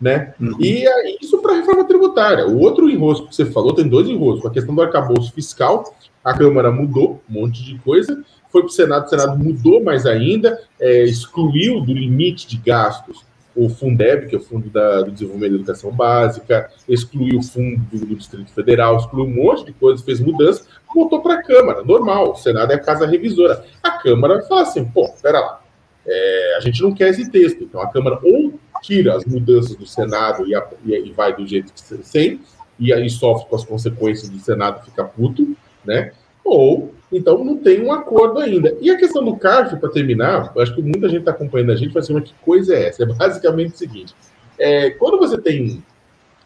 Né? 0.00 0.32
Uhum. 0.40 0.56
E 0.60 0.84
isso 1.20 1.38
para 1.38 1.54
a 1.54 1.56
reforma 1.56 1.84
tributária. 1.84 2.46
O 2.46 2.60
outro 2.60 2.88
enrosco 2.88 3.26
que 3.26 3.34
você 3.34 3.46
falou, 3.46 3.74
tem 3.74 3.88
dois 3.88 4.08
enroscos. 4.08 4.46
A 4.48 4.52
questão 4.52 4.72
do 4.72 4.80
arcabouço 4.80 5.32
fiscal, 5.32 5.92
a 6.22 6.36
Câmara 6.38 6.70
mudou 6.70 7.20
um 7.28 7.40
monte 7.40 7.64
de 7.64 7.76
coisa, 7.80 8.22
foi 8.50 8.62
para 8.62 8.68
o 8.68 8.72
Senado, 8.72 9.06
o 9.06 9.08
Senado 9.08 9.36
mudou 9.36 9.82
mais 9.82 10.06
ainda, 10.06 10.60
é, 10.80 11.02
excluiu 11.02 11.80
do 11.80 11.92
limite 11.92 12.46
de 12.46 12.56
gastos 12.58 13.27
o 13.58 13.68
Fundeb, 13.68 14.28
que 14.28 14.36
é 14.36 14.38
o 14.38 14.40
Fundo 14.40 14.70
da, 14.70 15.02
do 15.02 15.10
Desenvolvimento 15.10 15.50
da 15.50 15.56
Educação 15.56 15.90
Básica, 15.90 16.70
excluiu 16.88 17.40
o 17.40 17.42
Fundo 17.42 17.80
do, 17.90 18.14
Distrito 18.14 18.52
Federal, 18.52 18.96
excluiu 18.96 19.24
um 19.24 19.34
monte 19.34 19.64
de 19.64 19.72
coisas, 19.72 20.04
fez 20.04 20.20
mudanças, 20.20 20.68
voltou 20.94 21.20
para 21.20 21.34
a 21.34 21.42
Câmara, 21.42 21.82
normal, 21.82 22.30
o 22.30 22.36
Senado 22.36 22.70
é 22.70 22.76
a 22.76 22.80
casa 22.80 23.04
revisora. 23.04 23.64
A 23.82 23.90
Câmara 23.90 24.42
fala 24.42 24.62
assim, 24.62 24.84
pô, 24.84 25.12
pera 25.20 25.40
lá, 25.40 25.60
é, 26.06 26.56
a 26.56 26.60
gente 26.60 26.80
não 26.80 26.94
quer 26.94 27.08
esse 27.08 27.28
texto, 27.30 27.64
então 27.64 27.80
a 27.80 27.90
Câmara 27.90 28.20
ou 28.22 28.54
tira 28.80 29.16
as 29.16 29.24
mudanças 29.24 29.74
do 29.74 29.86
Senado 29.86 30.46
e, 30.46 30.54
a, 30.54 30.64
e, 30.84 31.10
vai 31.10 31.34
do 31.34 31.44
jeito 31.44 31.72
que 31.72 31.80
sem, 31.80 32.40
e 32.78 32.92
aí 32.92 33.10
sofre 33.10 33.48
com 33.48 33.56
as 33.56 33.64
consequências 33.64 34.28
do 34.28 34.38
Senado 34.38 34.84
ficar 34.84 35.04
puto, 35.06 35.56
né? 35.84 36.12
Ou 36.44 36.94
então 37.12 37.42
não 37.42 37.56
tem 37.56 37.82
um 37.82 37.92
acordo 37.92 38.38
ainda. 38.38 38.76
E 38.80 38.90
a 38.90 38.98
questão 38.98 39.24
do 39.24 39.36
CARF, 39.36 39.76
para 39.76 39.88
terminar, 39.90 40.52
acho 40.58 40.74
que 40.74 40.82
muita 40.82 41.08
gente 41.08 41.20
está 41.20 41.30
acompanhando 41.30 41.72
a 41.72 41.76
gente, 41.76 41.92
vai 41.92 42.02
ser 42.02 42.12
uma 42.12 42.20
que 42.20 42.34
coisa 42.42 42.74
é 42.74 42.88
essa? 42.88 43.02
É 43.02 43.06
basicamente 43.06 43.74
o 43.74 43.78
seguinte: 43.78 44.14
é, 44.58 44.90
quando 44.90 45.18
você 45.18 45.38
tem 45.38 45.82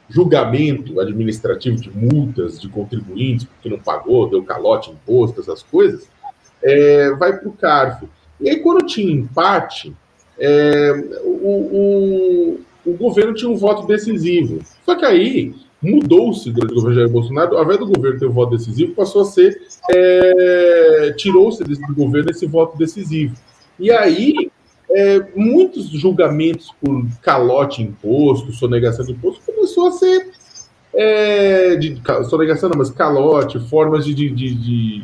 julgamento 0.08 1.00
administrativo 1.00 1.76
de 1.76 1.90
multas 1.90 2.60
de 2.60 2.68
contribuintes, 2.68 3.46
porque 3.46 3.68
não 3.68 3.78
pagou, 3.78 4.28
deu 4.28 4.42
calote, 4.44 4.90
imposto, 4.90 5.40
essas 5.40 5.62
coisas, 5.62 6.08
é, 6.62 7.10
vai 7.12 7.38
para 7.38 7.48
o 7.48 7.52
CARF. 7.52 8.06
E 8.40 8.50
aí, 8.50 8.60
quando 8.60 8.86
tinha 8.86 9.12
empate, 9.12 9.94
é, 10.38 10.92
o, 11.24 12.58
o, 12.86 12.90
o 12.90 12.96
governo 12.96 13.34
tinha 13.34 13.50
um 13.50 13.56
voto 13.56 13.86
decisivo. 13.86 14.60
Só 14.84 14.94
que 14.94 15.04
aí 15.04 15.54
mudou-se 15.82 16.50
durante 16.50 16.72
o 16.72 16.76
governo 16.76 16.94
Jair 16.94 17.10
Bolsonaro, 17.10 17.56
ao 17.56 17.64
invés 17.64 17.78
do 17.80 17.86
governo 17.86 18.18
ter 18.18 18.26
um 18.26 18.32
voto 18.32 18.56
decisivo, 18.56 18.94
passou 18.94 19.22
a 19.22 19.24
ser. 19.24 19.60
É, 19.90 21.14
tirou-se 21.16 21.62
do 21.64 21.94
governo 21.94 22.30
esse 22.30 22.46
voto 22.46 22.78
decisivo. 22.78 23.34
E 23.78 23.90
aí, 23.90 24.50
é, 24.90 25.26
muitos 25.34 25.88
julgamentos 25.88 26.70
por 26.80 27.04
calote 27.20 27.82
imposto, 27.82 28.52
sonegação 28.52 29.04
de 29.04 29.12
imposto, 29.12 29.42
começou 29.44 29.88
a 29.88 29.92
ser. 29.92 30.30
É, 30.94 31.76
de, 31.76 32.00
sonegação 32.28 32.68
não, 32.68 32.76
mas 32.76 32.90
calote, 32.90 33.58
formas 33.68 34.04
de, 34.04 34.14
de, 34.14 34.30
de, 34.30 35.02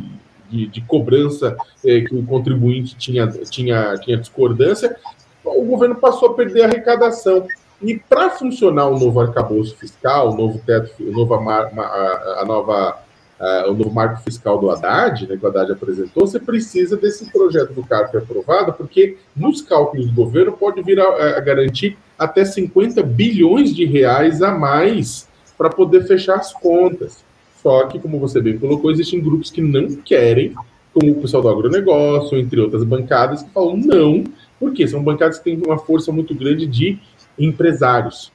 de, 0.50 0.66
de 0.66 0.80
cobrança 0.82 1.56
é, 1.82 2.02
que 2.02 2.14
o 2.14 2.22
contribuinte 2.24 2.94
tinha, 2.94 3.26
tinha, 3.26 3.96
tinha 3.96 4.18
discordância, 4.18 4.94
o 5.42 5.64
governo 5.64 5.94
passou 5.94 6.28
a 6.30 6.34
perder 6.34 6.62
a 6.62 6.66
arrecadação. 6.66 7.46
E 7.80 7.96
para 7.96 8.30
funcionar 8.30 8.86
o 8.86 8.98
novo 8.98 9.20
arcabouço 9.20 9.76
fiscal, 9.76 10.32
o 10.32 10.36
novo 10.36 10.60
teto, 10.64 10.92
o 11.00 11.12
novo, 11.12 11.34
a, 11.34 12.40
a 12.40 12.44
nova, 12.44 12.98
a, 13.38 13.66
o 13.68 13.74
novo 13.74 13.92
marco 13.92 14.20
fiscal 14.22 14.58
do 14.58 14.68
Haddad, 14.68 15.28
né, 15.28 15.36
que 15.36 15.44
o 15.44 15.48
Haddad 15.48 15.70
apresentou, 15.70 16.26
você 16.26 16.40
precisa 16.40 16.96
desse 16.96 17.30
projeto 17.30 17.72
do 17.72 17.84
CARF 17.84 18.16
aprovado, 18.16 18.72
porque 18.72 19.16
nos 19.34 19.62
cálculos 19.62 20.06
do 20.06 20.12
governo 20.12 20.52
pode 20.52 20.82
vir 20.82 20.98
a, 20.98 21.36
a 21.36 21.40
garantir 21.40 21.96
até 22.18 22.44
50 22.44 23.00
bilhões 23.02 23.74
de 23.74 23.84
reais 23.84 24.42
a 24.42 24.50
mais 24.50 25.28
para 25.56 25.70
poder 25.70 26.04
fechar 26.04 26.36
as 26.36 26.52
contas. 26.52 27.24
Só 27.62 27.86
que, 27.86 27.98
como 27.98 28.18
você 28.18 28.40
bem 28.40 28.58
colocou, 28.58 28.90
existem 28.90 29.20
grupos 29.20 29.50
que 29.50 29.60
não 29.60 29.88
querem, 29.96 30.54
como 30.92 31.12
o 31.12 31.20
pessoal 31.20 31.42
do 31.42 31.48
agronegócio, 31.48 32.38
entre 32.38 32.60
outras 32.60 32.82
bancadas, 32.82 33.42
que 33.42 33.50
falam 33.50 33.76
não, 33.76 34.24
porque 34.58 34.86
são 34.88 35.02
bancadas 35.02 35.38
que 35.38 35.44
têm 35.44 35.62
uma 35.64 35.78
força 35.78 36.10
muito 36.10 36.34
grande 36.34 36.66
de 36.66 36.98
empresários. 37.38 38.32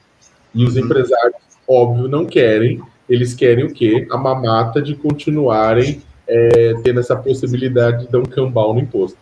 E 0.54 0.64
os 0.64 0.76
uhum. 0.76 0.84
empresários, 0.84 1.36
óbvio, 1.68 2.08
não 2.08 2.24
querem. 2.24 2.80
Eles 3.08 3.34
querem 3.34 3.64
o 3.64 3.72
quê? 3.72 4.06
A 4.10 4.16
mamata 4.16 4.80
de 4.80 4.94
continuarem 4.94 6.02
é, 6.26 6.74
tendo 6.82 7.00
essa 7.00 7.16
possibilidade 7.16 8.06
de 8.06 8.12
dar 8.12 8.18
um 8.18 8.24
cambal 8.24 8.72
no 8.72 8.80
imposto. 8.80 9.18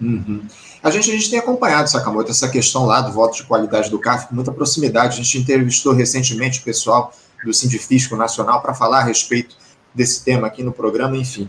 Uhum. 0.00 0.42
A, 0.82 0.90
gente, 0.90 1.10
a 1.10 1.14
gente 1.14 1.30
tem 1.30 1.38
acompanhado, 1.38 1.88
Sakamoto, 1.90 2.30
essa 2.30 2.48
questão 2.48 2.84
lá 2.84 3.00
do 3.00 3.12
voto 3.12 3.36
de 3.36 3.44
qualidade 3.44 3.90
do 3.90 3.98
CAF 3.98 4.28
com 4.28 4.34
muita 4.34 4.52
proximidade. 4.52 5.14
A 5.14 5.22
gente 5.22 5.38
entrevistou 5.38 5.92
recentemente 5.92 6.60
o 6.60 6.62
pessoal 6.62 7.12
do 7.44 7.52
Sindifisco 7.52 8.16
Nacional 8.16 8.60
para 8.60 8.74
falar 8.74 9.00
a 9.00 9.04
respeito 9.04 9.56
desse 9.94 10.22
tema 10.22 10.46
aqui 10.46 10.62
no 10.62 10.72
programa, 10.72 11.16
enfim. 11.16 11.48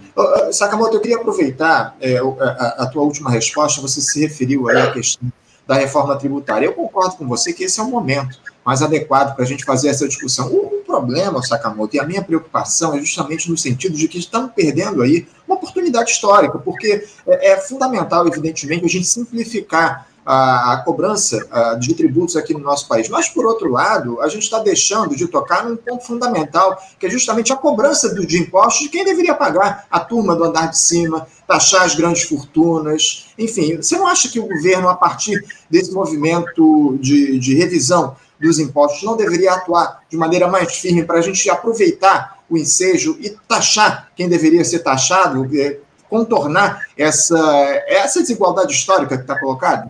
Sakamoto, 0.51 0.95
eu 0.95 1.01
queria 1.01 1.17
aproveitar 1.17 1.95
é, 1.99 2.17
a, 2.17 2.83
a, 2.83 2.85
tua 2.87 3.03
última 3.03 3.29
resposta, 3.29 3.81
você 3.81 3.99
se 3.99 4.21
referiu 4.21 4.69
aí 4.69 4.77
à 4.77 4.91
questão 4.91 5.29
da 5.67 5.75
reforma 5.75 6.15
tributária. 6.15 6.65
Eu 6.65 6.73
concordo 6.73 7.17
com 7.17 7.27
você 7.27 7.51
que 7.51 7.65
esse 7.65 7.79
é 7.79 7.83
o 7.83 7.89
momento 7.89 8.39
mais 8.65 8.81
adequado 8.81 9.35
para 9.35 9.43
a 9.43 9.47
gente 9.47 9.65
fazer 9.65 9.89
essa 9.89 10.07
discussão. 10.07 10.47
O, 10.47 10.77
problema, 10.87 11.43
Sakamoto, 11.43 11.97
e 11.97 11.99
a 11.99 12.05
minha 12.05 12.23
preocupação 12.23 12.95
é 12.95 12.99
justamente 12.99 13.51
no 13.51 13.57
sentido 13.57 13.97
de 13.97 14.07
que 14.07 14.17
estamos 14.17 14.51
perdendo 14.55 15.01
aí 15.01 15.27
uma 15.45 15.57
oportunidade 15.57 16.11
histórica, 16.11 16.57
porque 16.57 17.05
é, 17.27 17.51
é 17.51 17.57
fundamental, 17.57 18.25
evidentemente, 18.25 18.85
a 18.85 18.87
gente 18.87 19.05
simplificar 19.05 20.06
a, 20.27 20.73
a 20.73 20.77
cobrança 20.83 21.47
a, 21.49 21.75
de 21.75 21.93
tributos 21.95 22.35
aqui 22.35 22.53
no 22.53 22.59
nosso 22.59 22.85
país. 22.85 23.07
Mas, 23.07 23.29
por 23.29 23.45
outro 23.45 23.71
lado, 23.71 24.19
a 24.19 24.27
gente 24.27 24.43
está 24.43 24.59
deixando 24.59 25.15
de 25.15 25.25
tocar 25.25 25.63
num 25.63 25.77
ponto 25.77 26.05
fundamental, 26.05 26.77
que 26.99 27.05
é 27.05 27.09
justamente 27.09 27.53
a 27.53 27.55
cobrança 27.55 28.13
do, 28.13 28.27
de 28.27 28.37
impostos 28.37 28.83
de 28.83 28.89
quem 28.89 29.05
deveria 29.05 29.33
pagar, 29.33 29.87
a 29.89 30.01
turma 30.01 30.35
do 30.35 30.43
andar 30.43 30.69
de 30.69 30.77
cima, 30.77 31.25
taxar 31.47 31.83
as 31.83 31.95
grandes 31.95 32.23
fortunas. 32.23 33.27
Enfim, 33.39 33.77
você 33.77 33.95
não 33.95 34.05
acha 34.05 34.27
que 34.27 34.37
o 34.37 34.47
governo, 34.47 34.89
a 34.89 34.95
partir 34.95 35.41
desse 35.69 35.93
movimento 35.93 36.97
de, 36.99 37.39
de 37.39 37.55
revisão 37.55 38.17
dos 38.37 38.59
impostos, 38.59 39.03
não 39.03 39.15
deveria 39.15 39.53
atuar 39.53 40.01
de 40.09 40.17
maneira 40.17 40.49
mais 40.49 40.75
firme 40.75 41.05
para 41.05 41.19
a 41.19 41.21
gente 41.21 41.49
aproveitar 41.49 42.39
o 42.49 42.57
ensejo 42.57 43.17
e 43.21 43.29
taxar 43.47 44.11
quem 44.13 44.27
deveria 44.27 44.65
ser 44.65 44.79
taxado, 44.79 45.47
é, 45.57 45.79
contornar 46.09 46.85
essa, 46.97 47.39
essa 47.87 48.19
desigualdade 48.19 48.73
histórica 48.73 49.15
que 49.15 49.23
está 49.23 49.39
colocada? 49.39 49.89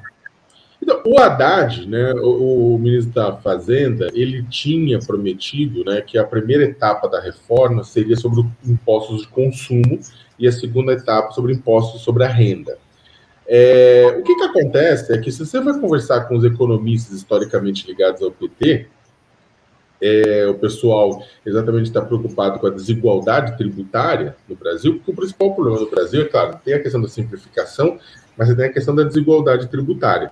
Então, 0.87 1.01
o 1.05 1.19
Haddad, 1.19 1.85
né, 1.85 2.13
o, 2.13 2.75
o, 2.75 2.79
ministro 2.79 3.13
da 3.13 3.35
Fazenda, 3.35 4.07
ele 4.13 4.41
tinha 4.43 4.99
prometido 4.99 5.83
né, 5.83 5.99
que 5.99 6.17
a 6.17 6.23
primeira 6.23 6.63
etapa 6.63 7.09
da 7.09 7.19
reforma 7.19 7.83
seria 7.83 8.15
sobre 8.15 8.45
impostos 8.65 9.23
de 9.23 9.27
consumo 9.27 9.99
e 10.39 10.47
a 10.47 10.51
segunda 10.51 10.93
etapa 10.93 11.31
sobre 11.31 11.51
impostos 11.51 12.03
sobre 12.03 12.23
a 12.23 12.29
renda. 12.29 12.77
É, 13.45 14.15
o 14.17 14.23
que, 14.23 14.33
que 14.33 14.43
acontece 14.43 15.11
é 15.11 15.17
que 15.17 15.29
se 15.29 15.45
você 15.45 15.59
vai 15.59 15.77
conversar 15.77 16.21
com 16.21 16.37
os 16.37 16.45
economistas 16.45 17.17
historicamente 17.17 17.85
ligados 17.85 18.21
ao 18.21 18.31
PT, 18.31 18.87
é, 20.01 20.47
o 20.47 20.53
pessoal 20.53 21.21
exatamente 21.45 21.87
está 21.87 22.01
preocupado 22.01 22.59
com 22.59 22.67
a 22.67 22.69
desigualdade 22.69 23.57
tributária 23.57 24.37
no 24.47 24.55
Brasil, 24.55 24.93
porque 24.93 25.11
o 25.11 25.15
principal 25.15 25.53
problema 25.53 25.79
do 25.79 25.89
Brasil, 25.89 26.21
é 26.21 26.25
claro, 26.25 26.57
tem 26.63 26.75
a 26.75 26.81
questão 26.81 27.01
da 27.01 27.09
simplificação, 27.09 27.99
mas 28.37 28.55
tem 28.55 28.67
a 28.67 28.71
questão 28.71 28.95
da 28.95 29.03
desigualdade 29.03 29.67
tributária. 29.67 30.31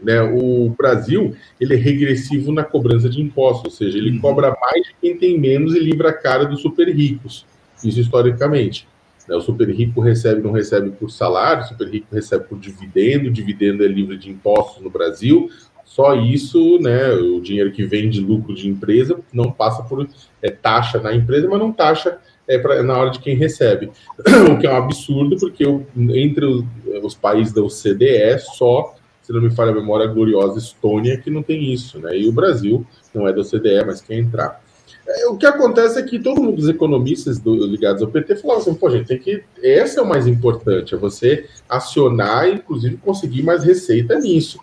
Né? 0.00 0.20
O 0.22 0.68
Brasil 0.76 1.34
ele 1.60 1.74
é 1.74 1.76
regressivo 1.76 2.52
na 2.52 2.62
cobrança 2.62 3.08
de 3.08 3.20
impostos, 3.20 3.64
ou 3.64 3.70
seja, 3.70 3.98
ele 3.98 4.12
uhum. 4.12 4.20
cobra 4.20 4.56
mais 4.60 4.86
de 4.86 4.94
quem 5.00 5.16
tem 5.16 5.38
menos 5.38 5.74
e 5.74 5.78
livra 5.78 6.10
a 6.10 6.12
cara 6.12 6.44
dos 6.44 6.60
super 6.60 6.88
ricos. 6.88 7.46
Isso 7.82 8.00
historicamente. 8.00 8.86
Né? 9.28 9.36
O 9.36 9.40
super 9.40 9.68
rico 9.68 10.00
recebe, 10.00 10.42
não 10.42 10.52
recebe 10.52 10.90
por 10.90 11.10
salário, 11.10 11.64
o 11.64 11.68
super 11.68 11.88
rico 11.88 12.14
recebe 12.14 12.44
por 12.44 12.58
dividendo, 12.58 13.28
o 13.28 13.32
dividendo 13.32 13.84
é 13.84 13.88
livre 13.88 14.16
de 14.16 14.30
impostos 14.30 14.82
no 14.82 14.90
Brasil. 14.90 15.50
Só 15.84 16.14
isso, 16.14 16.78
né? 16.80 17.10
O 17.12 17.40
dinheiro 17.40 17.72
que 17.72 17.84
vem 17.84 18.10
de 18.10 18.20
lucro 18.20 18.54
de 18.54 18.68
empresa 18.68 19.18
não 19.32 19.50
passa 19.50 19.82
por 19.82 20.06
é, 20.42 20.50
taxa 20.50 21.00
na 21.00 21.14
empresa, 21.14 21.48
mas 21.48 21.58
não 21.58 21.72
taxa 21.72 22.18
é 22.46 22.58
pra, 22.58 22.82
na 22.82 22.98
hora 22.98 23.10
de 23.10 23.18
quem 23.18 23.36
recebe. 23.36 23.90
O 24.52 24.58
que 24.58 24.66
é 24.66 24.72
um 24.72 24.76
absurdo, 24.76 25.36
porque 25.36 25.64
entre 25.96 26.44
os, 26.44 26.64
os 27.02 27.14
países 27.14 27.54
da 27.54 27.62
OCDE, 27.62 28.38
só 28.56 28.95
se 29.26 29.32
não 29.32 29.40
me 29.40 29.50
falha 29.50 29.72
a 29.72 29.74
memória, 29.74 30.08
a 30.08 30.12
gloriosa 30.12 30.56
Estônia, 30.56 31.18
que 31.18 31.30
não 31.30 31.42
tem 31.42 31.72
isso, 31.72 31.98
né? 31.98 32.16
E 32.16 32.28
o 32.28 32.32
Brasil 32.32 32.86
não 33.12 33.26
é 33.26 33.32
da 33.32 33.40
OCDE, 33.40 33.84
mas 33.84 34.00
quer 34.00 34.14
entrar. 34.14 34.62
É, 35.04 35.26
o 35.26 35.36
que 35.36 35.44
acontece 35.44 35.98
é 35.98 36.02
que 36.04 36.20
todo 36.20 36.40
mundo, 36.40 36.60
os 36.60 36.68
economistas 36.68 37.40
do, 37.40 37.66
ligados 37.66 38.02
ao 38.02 38.08
PT, 38.08 38.36
falavam 38.36 38.62
assim: 38.62 38.74
pô, 38.74 38.88
gente, 38.88 39.08
tem 39.08 39.18
que. 39.18 39.42
Esse 39.60 39.98
é 39.98 40.02
o 40.02 40.06
mais 40.06 40.28
importante, 40.28 40.94
é 40.94 40.98
você 40.98 41.46
acionar 41.68 42.48
e, 42.48 42.54
inclusive, 42.54 42.98
conseguir 42.98 43.42
mais 43.42 43.64
receita 43.64 44.16
nisso. 44.16 44.60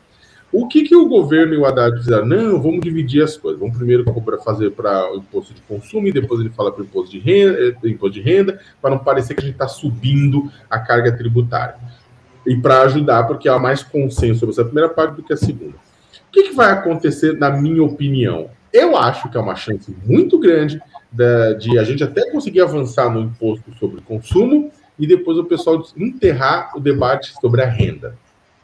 O 0.50 0.68
que, 0.68 0.84
que 0.84 0.96
o 0.96 1.10
governo 1.10 1.56
e 1.56 1.58
o 1.58 1.66
Haddad 1.66 1.98
fizeram? 1.98 2.26
Não, 2.26 2.62
vamos 2.62 2.80
dividir 2.82 3.22
as 3.22 3.36
coisas. 3.36 3.60
Vamos 3.60 3.76
primeiro 3.76 4.06
fazer 4.46 4.70
para 4.72 5.12
o 5.12 5.18
imposto 5.18 5.54
de 5.54 5.62
consumo 5.64 6.08
e 6.08 6.12
depois 6.14 6.40
ele 6.40 6.52
fala 6.52 6.72
para 6.72 6.84
o 6.84 6.86
imposto 6.86 7.12
de 7.12 7.20
renda, 7.20 7.60
eh, 7.60 7.90
imposto 7.90 8.14
de 8.14 8.22
renda, 8.22 8.62
para 8.80 8.92
não 8.92 9.00
parecer 9.00 9.34
que 9.34 9.42
a 9.42 9.44
gente 9.44 9.56
está 9.56 9.68
subindo 9.68 10.50
a 10.70 10.80
carga 10.80 11.12
tributária 11.12 11.76
e 12.46 12.56
para 12.58 12.82
ajudar, 12.84 13.26
porque 13.26 13.48
há 13.48 13.58
mais 13.58 13.84
consenso 13.84 14.42
sobre 14.42 14.54
essa 14.54 14.66
primeira 14.66 14.90
parte 14.90 15.16
do 15.16 15.24
que 15.24 15.34
a 15.34 15.38
segunda. 15.38 15.76
O 15.76 16.32
que, 16.32 16.44
que 16.44 16.56
vai 16.56 16.72
acontecer, 16.72 17.38
na 17.38 17.50
minha 17.50 17.84
opinião? 17.84 18.50
Eu 18.72 18.98
acho 18.98 19.30
que 19.30 19.38
é 19.38 19.40
uma 19.40 19.56
chance 19.56 19.96
muito 20.06 20.40
grande 20.40 20.82
de, 21.12 21.56
de 21.56 21.80
a 21.80 21.84
gente 21.84 22.04
até 22.04 22.30
conseguir 22.32 22.62
avançar 22.62 23.10
no 23.10 23.22
imposto 23.22 23.72
sobre 23.80 24.02
consumo 24.02 24.72
e 24.98 25.06
depois 25.06 25.38
o 25.38 25.46
pessoal 25.46 25.84
enterrar 25.96 26.72
o 26.76 26.80
debate 26.80 27.34
sobre 27.40 27.62
a 27.62 27.68
renda. 27.68 28.18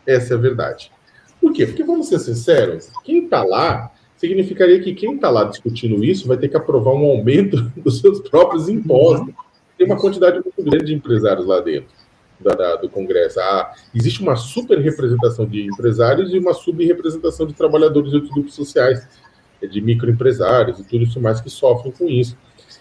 Essa 0.06 0.34
é 0.34 0.38
a 0.38 0.40
verdade. 0.40 0.92
Por 1.40 1.54
quê? 1.54 1.66
Porque, 1.66 1.84
vamos 1.84 2.08
ser 2.08 2.20
sinceros, 2.20 2.90
quem 3.04 3.24
está 3.24 3.44
lá 3.44 3.92
significaria 4.18 4.82
que 4.82 4.94
quem 4.94 5.16
está 5.16 5.30
lá 5.30 5.46
discutindo 5.46 6.04
isso 6.04 6.28
vai 6.28 6.38
ter 6.38 6.50
que 6.50 6.58
aprovar 6.58 6.94
um 6.94 7.06
aumento 7.06 7.72
dos 7.78 8.00
seus 8.00 8.20
próprios 8.20 8.68
impostos. 8.68 9.34
Tem 9.78 9.88
uma 9.88 9.96
quantidade 9.96 10.42
muito 10.44 10.62
grande 10.62 10.88
de 10.88 10.94
empresários 10.94 11.46
lá 11.46 11.62
dentro 11.62 11.99
da, 12.40 12.54
da, 12.54 12.76
do 12.76 12.90
Congresso. 12.90 13.40
Ah, 13.40 13.74
existe 13.94 14.22
uma 14.22 14.36
super 14.36 14.80
representação 14.80 15.46
de 15.46 15.66
empresários 15.66 16.34
e 16.34 16.40
uma 16.40 16.54
subrepresentação 16.54 17.46
de 17.46 17.54
trabalhadores 17.54 18.10
de 18.10 18.16
outros 18.16 18.34
grupos 18.34 18.56
sociais, 18.56 19.08
de 19.62 19.82
microempresários 19.82 20.80
e 20.80 20.84
tudo 20.84 21.04
isso 21.04 21.20
mais 21.20 21.42
que 21.42 21.50
sofrem 21.50 21.92
com 21.92 22.08
isso. 22.08 22.38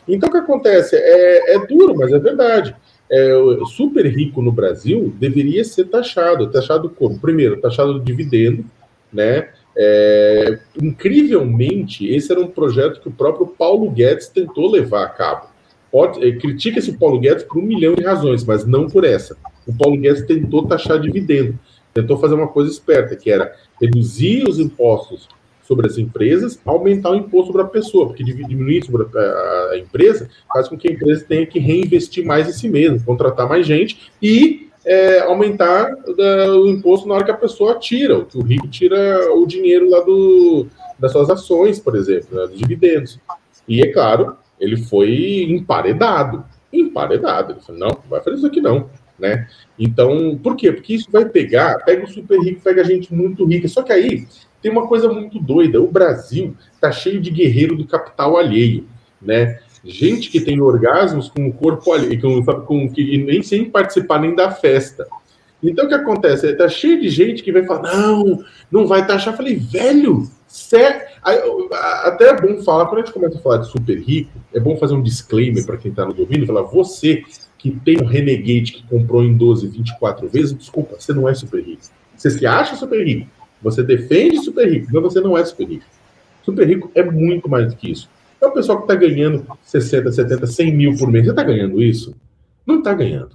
Então, 0.06 0.28
o 0.28 0.32
que 0.32 0.38
acontece? 0.38 0.96
É, 0.96 1.56
é 1.56 1.66
duro, 1.66 1.94
mas 1.96 2.12
é 2.12 2.18
verdade. 2.18 2.74
É, 3.10 3.32
super 3.66 4.06
rico 4.06 4.42
no 4.42 4.52
Brasil 4.52 5.12
deveria 5.18 5.64
ser 5.64 5.86
taxado. 5.86 6.50
Taxado 6.50 6.88
como? 6.90 7.18
Primeiro, 7.18 7.60
taxado 7.60 7.94
do 7.94 8.00
dividendo, 8.00 8.64
né? 9.12 9.48
É, 9.76 10.58
incrivelmente, 10.82 12.06
esse 12.06 12.32
era 12.32 12.40
um 12.40 12.48
projeto 12.48 13.00
que 13.00 13.08
o 13.08 13.12
próprio 13.12 13.46
Paulo 13.46 13.90
Guedes 13.90 14.28
tentou 14.28 14.70
levar 14.70 15.04
a 15.04 15.08
cabo. 15.08 15.46
Pode, 15.90 16.26
é, 16.26 16.32
critica-se 16.32 16.90
o 16.90 16.98
Paulo 16.98 17.20
Guedes 17.20 17.44
por 17.44 17.58
um 17.58 17.62
milhão 17.62 17.94
de 17.94 18.02
razões, 18.02 18.44
mas 18.44 18.66
não 18.66 18.88
por 18.88 19.04
essa. 19.04 19.36
O 19.68 19.74
Paulo 19.74 19.96
Guedes 19.96 20.26
tentou 20.26 20.66
taxar 20.66 20.98
dividendo, 20.98 21.58
tentou 21.92 22.18
fazer 22.18 22.34
uma 22.34 22.48
coisa 22.48 22.70
esperta, 22.70 23.14
que 23.14 23.30
era 23.30 23.54
reduzir 23.80 24.48
os 24.48 24.58
impostos 24.58 25.28
sobre 25.62 25.86
as 25.86 25.98
empresas, 25.98 26.58
aumentar 26.64 27.10
o 27.10 27.14
imposto 27.14 27.48
sobre 27.48 27.60
a 27.60 27.66
pessoa, 27.66 28.06
porque 28.06 28.24
diminuir 28.24 28.86
sobre 28.86 29.06
a, 29.14 29.76
empresa 29.76 30.30
faz 30.50 30.66
com 30.66 30.78
que 30.78 30.88
a 30.88 30.92
empresa 30.92 31.26
tenha 31.28 31.46
que 31.46 31.58
reinvestir 31.58 32.24
mais 32.24 32.48
em 32.48 32.52
si 32.52 32.68
mesma, 32.70 32.98
contratar 33.04 33.46
mais 33.46 33.66
gente 33.66 34.10
e 34.22 34.70
é, 34.86 35.20
aumentar 35.20 35.92
uh, 35.92 36.60
o 36.62 36.70
imposto 36.70 37.06
na 37.06 37.16
hora 37.16 37.24
que 37.24 37.30
a 37.30 37.36
pessoa 37.36 37.78
tira, 37.78 38.24
que 38.24 38.38
o 38.38 38.42
rico 38.42 38.66
tira 38.68 39.30
o 39.34 39.46
dinheiro 39.46 39.90
lá 39.90 40.00
do, 40.00 40.66
das 40.98 41.12
suas 41.12 41.28
ações, 41.28 41.78
por 41.78 41.94
exemplo, 41.94 42.34
né, 42.34 42.46
dos 42.46 42.58
dividendos. 42.58 43.20
E 43.68 43.82
é 43.82 43.92
claro, 43.92 44.38
ele 44.58 44.78
foi 44.78 45.46
emparedado. 45.50 46.44
Emparedado. 46.72 47.52
Ele 47.52 47.60
falou, 47.60 47.80
não, 47.80 47.88
não 47.88 48.08
vai 48.08 48.22
fazer 48.22 48.36
isso 48.36 48.46
aqui 48.46 48.62
não. 48.62 48.88
Né? 49.18 49.48
Então, 49.78 50.38
por 50.40 50.54
quê? 50.54 50.70
Porque 50.70 50.94
isso 50.94 51.10
vai 51.10 51.24
pegar, 51.24 51.84
pega 51.84 52.04
o 52.04 52.08
super 52.08 52.38
rico, 52.40 52.60
pega 52.62 52.82
a 52.82 52.84
gente 52.84 53.12
muito 53.12 53.44
rica. 53.44 53.66
Só 53.66 53.82
que 53.82 53.92
aí 53.92 54.26
tem 54.62 54.70
uma 54.70 54.86
coisa 54.86 55.12
muito 55.12 55.38
doida. 55.40 55.80
O 55.80 55.90
Brasil 55.90 56.54
está 56.72 56.92
cheio 56.92 57.20
de 57.20 57.30
guerreiro 57.30 57.76
do 57.76 57.86
capital 57.86 58.36
alheio, 58.36 58.86
né? 59.20 59.58
gente 59.84 60.30
que 60.30 60.40
tem 60.40 60.60
orgasmos 60.60 61.28
com 61.28 61.46
o 61.46 61.52
corpo 61.52 61.92
ali, 61.92 62.20
com, 62.20 62.44
com 62.44 62.88
que 62.90 63.18
nem 63.18 63.42
sem 63.42 63.64
participar 63.70 64.20
nem 64.20 64.34
da 64.34 64.50
festa. 64.50 65.06
Então 65.62 65.86
o 65.86 65.88
que 65.88 65.94
acontece? 65.94 66.52
Tá 66.54 66.68
cheio 66.68 67.00
de 67.00 67.08
gente 67.08 67.42
que 67.42 67.52
vai 67.52 67.64
falar: 67.64 67.82
não, 67.82 68.44
não 68.70 68.86
vai 68.86 69.06
taxar. 69.06 69.32
Eu 69.32 69.36
falei, 69.36 69.56
velho, 69.56 70.28
sério. 70.46 71.08
Até 72.04 72.28
é 72.28 72.40
bom 72.40 72.62
falar, 72.62 72.86
quando 72.86 73.02
a 73.02 73.04
gente 73.04 73.14
começa 73.14 73.38
a 73.38 73.42
falar 73.42 73.58
de 73.58 73.70
super 73.70 73.98
rico, 73.98 74.30
é 74.54 74.60
bom 74.60 74.76
fazer 74.76 74.94
um 74.94 75.02
disclaimer 75.02 75.66
para 75.66 75.76
quem 75.76 75.90
está 75.90 76.04
nos 76.04 76.18
ouvindo: 76.18 76.46
falar, 76.46 76.62
você 76.62 77.22
que 77.58 77.70
tem 77.70 78.00
um 78.00 78.06
Renegade 78.06 78.72
que 78.72 78.82
comprou 78.84 79.22
em 79.22 79.36
12, 79.36 79.66
24 79.66 80.28
vezes, 80.28 80.56
desculpa, 80.56 80.96
você 80.98 81.12
não 81.12 81.28
é 81.28 81.34
super 81.34 81.62
rico. 81.62 81.82
Você 82.16 82.30
se 82.30 82.46
acha 82.46 82.76
super 82.76 83.04
rico, 83.04 83.28
você 83.60 83.82
defende 83.82 84.38
super 84.38 84.70
rico, 84.70 84.88
mas 84.92 85.02
você 85.02 85.20
não 85.20 85.36
é 85.36 85.44
super 85.44 85.68
rico. 85.68 85.84
Super 86.44 86.66
rico 86.66 86.90
é 86.94 87.02
muito 87.02 87.48
mais 87.48 87.68
do 87.68 87.76
que 87.76 87.90
isso. 87.90 88.08
É 88.40 88.46
o 88.46 88.52
pessoal 88.52 88.78
que 88.78 88.84
está 88.84 88.94
ganhando 88.94 89.44
60, 89.62 90.12
70, 90.12 90.46
100 90.46 90.74
mil 90.74 90.96
por 90.96 91.10
mês. 91.10 91.24
Você 91.24 91.30
está 91.30 91.42
ganhando 91.42 91.82
isso? 91.82 92.14
Não 92.64 92.78
está 92.78 92.94
ganhando. 92.94 93.30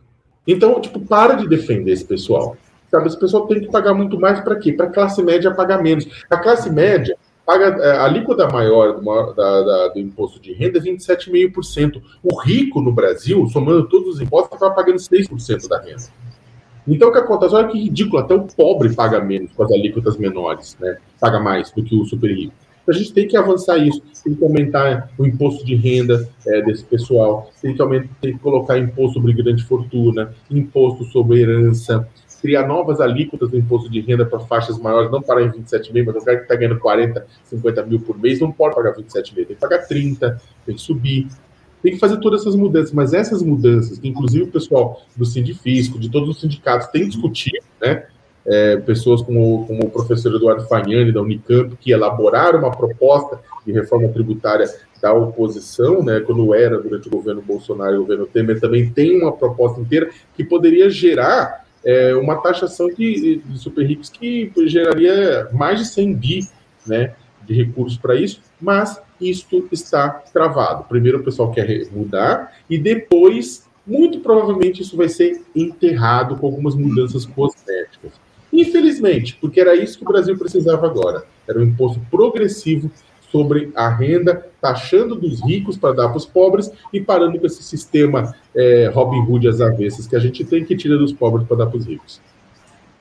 Então, 0.48 0.80
tipo, 0.80 1.00
para 1.00 1.36
de 1.36 1.48
defender 1.48 1.92
esse 1.92 2.06
pessoal. 2.06 2.58
Sabe, 2.90 3.08
esse 3.08 3.20
pessoal 3.20 3.48
tem 3.48 3.60
que 3.60 3.72
pagar 3.72 3.94
muito 3.94 4.20
mais 4.20 4.40
para 4.42 4.56
quê? 4.56 4.72
Para 4.72 4.86
a 4.86 4.90
classe 4.90 5.22
média 5.22 5.54
pagar 5.54 5.82
menos. 5.82 6.08
A 6.30 6.38
classe 6.38 6.70
média 6.70 7.18
paga 7.46 7.66
é, 7.84 7.98
a 7.98 8.06
alíquota 8.06 8.48
maior 8.48 9.00
do, 9.00 9.34
da, 9.34 9.62
da, 9.62 9.88
do 9.90 10.00
imposto 10.00 10.40
de 10.40 10.54
renda 10.54 10.80
é 10.80 10.82
27,5%. 10.82 12.02
O 12.24 12.40
rico 12.42 12.82
no 12.82 12.92
Brasil, 12.92 13.48
somando 13.48 13.88
todos 13.88 14.16
os 14.16 14.22
impostos, 14.22 14.54
está 14.54 14.70
pagando 14.70 14.98
6% 14.98 15.68
da 15.68 15.80
renda. 15.80 16.04
Então, 16.88 17.10
o 17.10 17.12
que 17.12 17.18
acontece? 17.18 17.56
Olha 17.56 17.68
que 17.68 17.80
ridículo, 17.80 18.18
até 18.20 18.34
o 18.34 18.44
pobre 18.44 18.94
paga 18.94 19.22
menos 19.22 19.52
com 19.54 19.64
as 19.64 19.72
alíquotas 19.72 20.18
menores, 20.18 20.78
né? 20.80 20.98
Paga 21.20 21.40
mais 21.40 21.72
do 21.72 21.82
que 21.82 21.96
o 21.96 22.06
super 22.06 22.30
rico. 22.30 22.54
A 22.86 22.92
gente 22.92 23.14
tem 23.14 23.26
que 23.26 23.38
avançar 23.38 23.78
isso, 23.78 24.02
tem 24.22 24.36
que 24.36 24.44
aumentar 24.44 25.10
o 25.18 25.26
imposto 25.26 25.66
de 25.66 25.74
renda 25.74 26.30
é, 26.46 26.62
desse 26.62 26.84
pessoal, 26.84 27.50
tem 27.62 27.74
que, 27.74 27.82
aumentar, 27.82 28.10
tem 28.20 28.34
que 28.34 28.40
colocar 28.40 28.78
imposto 28.78 29.14
sobre 29.14 29.32
grande 29.32 29.64
fortuna, 29.64 30.34
imposto 30.52 31.06
sobre 31.06 31.40
herança, 31.42 32.06
criar 32.44 32.68
novas 32.68 33.00
alíquotas 33.00 33.50
do 33.50 33.58
imposto 33.58 33.90
de 33.90 34.02
renda 34.02 34.26
para 34.26 34.38
faixas 34.42 34.78
maiores, 34.78 35.10
não 35.10 35.22
parar 35.22 35.44
em 35.44 35.50
27 35.50 35.94
mil, 35.94 36.04
mas 36.06 36.16
o 36.18 36.20
cara 36.20 36.38
que 36.38 36.44
está 36.44 36.56
ganhando 36.56 36.78
40, 36.78 37.26
50 37.46 37.86
mil 37.86 38.02
por 38.02 38.20
mês 38.20 38.42
não 38.42 38.52
pode 38.52 38.76
pagar 38.76 38.92
27 38.92 39.34
mil, 39.34 39.46
tem 39.46 39.56
que 39.56 39.62
pagar 39.62 39.88
30, 39.88 40.42
tem 40.66 40.76
que 40.76 40.82
subir. 40.82 41.30
Tem 41.82 41.94
que 41.94 42.00
fazer 42.00 42.18
todas 42.18 42.42
essas 42.42 42.56
mudanças, 42.56 42.92
mas 42.92 43.14
essas 43.14 43.42
mudanças, 43.42 43.98
que 43.98 44.10
inclusive 44.10 44.44
o 44.44 44.52
pessoal 44.52 45.02
do 45.16 45.26
Sindifisco, 45.26 45.98
de 45.98 46.10
todos 46.10 46.28
os 46.28 46.42
sindicatos, 46.42 46.88
tem 46.88 47.08
discutido, 47.08 47.66
né? 47.82 48.08
é, 48.46 48.78
pessoas 48.78 49.22
como, 49.22 49.66
como 49.66 49.86
o 49.86 49.90
professor 49.90 50.36
Eduardo 50.36 50.68
Fagnani, 50.68 51.12
da 51.12 51.22
Unicamp, 51.22 51.76
que 51.78 51.92
elaboraram 51.92 52.60
uma 52.60 52.72
proposta 52.72 53.40
de 53.66 53.72
reforma 53.72 54.10
tributária 54.10 54.66
da 55.02 55.14
oposição, 55.14 56.04
né, 56.04 56.22
quando 56.22 56.54
era 56.54 56.80
durante 56.80 57.08
o 57.08 57.12
governo 57.12 57.42
Bolsonaro 57.42 57.96
e 57.96 57.98
o 57.98 58.02
governo 58.02 58.26
Temer, 58.26 58.60
também 58.60 58.90
tem 58.90 59.22
uma 59.22 59.32
proposta 59.32 59.80
inteira 59.82 60.10
que 60.36 60.44
poderia 60.44 60.90
gerar 60.90 61.63
é, 61.86 62.16
uma 62.16 62.38
taxação 62.38 62.88
de, 62.88 63.42
de 63.44 63.58
super 63.58 63.86
ricos 63.86 64.10
que 64.10 64.52
geraria 64.66 65.50
mais 65.52 65.80
de 65.80 65.86
100 65.86 66.14
bi 66.16 66.48
né, 66.86 67.14
de 67.46 67.54
recursos 67.54 67.98
para 67.98 68.16
isso, 68.16 68.42
mas 68.60 69.02
isto 69.20 69.68
está 69.72 70.10
travado. 70.10 70.86
Primeiro 70.86 71.20
o 71.20 71.24
pessoal 71.24 71.52
quer 71.52 71.88
mudar 71.92 72.54
e 72.70 72.78
depois, 72.78 73.68
muito 73.86 74.20
provavelmente, 74.20 74.82
isso 74.82 74.96
vai 74.96 75.10
ser 75.10 75.42
enterrado 75.56 76.38
com 76.38 76.48
algumas 76.48 76.76
mudanças 76.76 77.26
cosméticas. 77.26 78.14
Infelizmente, 78.52 79.38
porque 79.42 79.60
era 79.60 79.76
isso 79.76 79.98
que 79.98 80.04
o 80.04 80.08
Brasil 80.08 80.38
precisava 80.38 80.86
agora. 80.86 81.26
Era 81.48 81.60
um 81.60 81.64
imposto 81.64 82.00
progressivo 82.12 82.92
sobre 83.34 83.72
a 83.76 83.90
renda, 83.90 84.46
taxando 84.62 85.16
dos 85.16 85.44
ricos 85.44 85.76
para 85.76 85.96
dar 85.96 86.10
para 86.10 86.18
os 86.18 86.26
pobres 86.26 86.70
e 86.94 87.02
parando 87.02 87.40
com 87.40 87.48
esse 87.48 87.64
sistema 87.64 88.36
é, 88.56 88.92
Robin 88.94 89.22
Hood 89.22 89.48
às 89.48 89.60
avessas 89.60 90.06
que 90.06 90.16
a 90.16 90.20
gente 90.20 90.46
tem 90.46 90.64
que 90.64 90.78
tirar 90.78 90.98
dos 90.98 91.12
pobres 91.12 91.48
para 91.48 91.58
dar 91.58 91.66
para 91.66 91.80
os 91.80 91.86
ricos. 91.88 92.22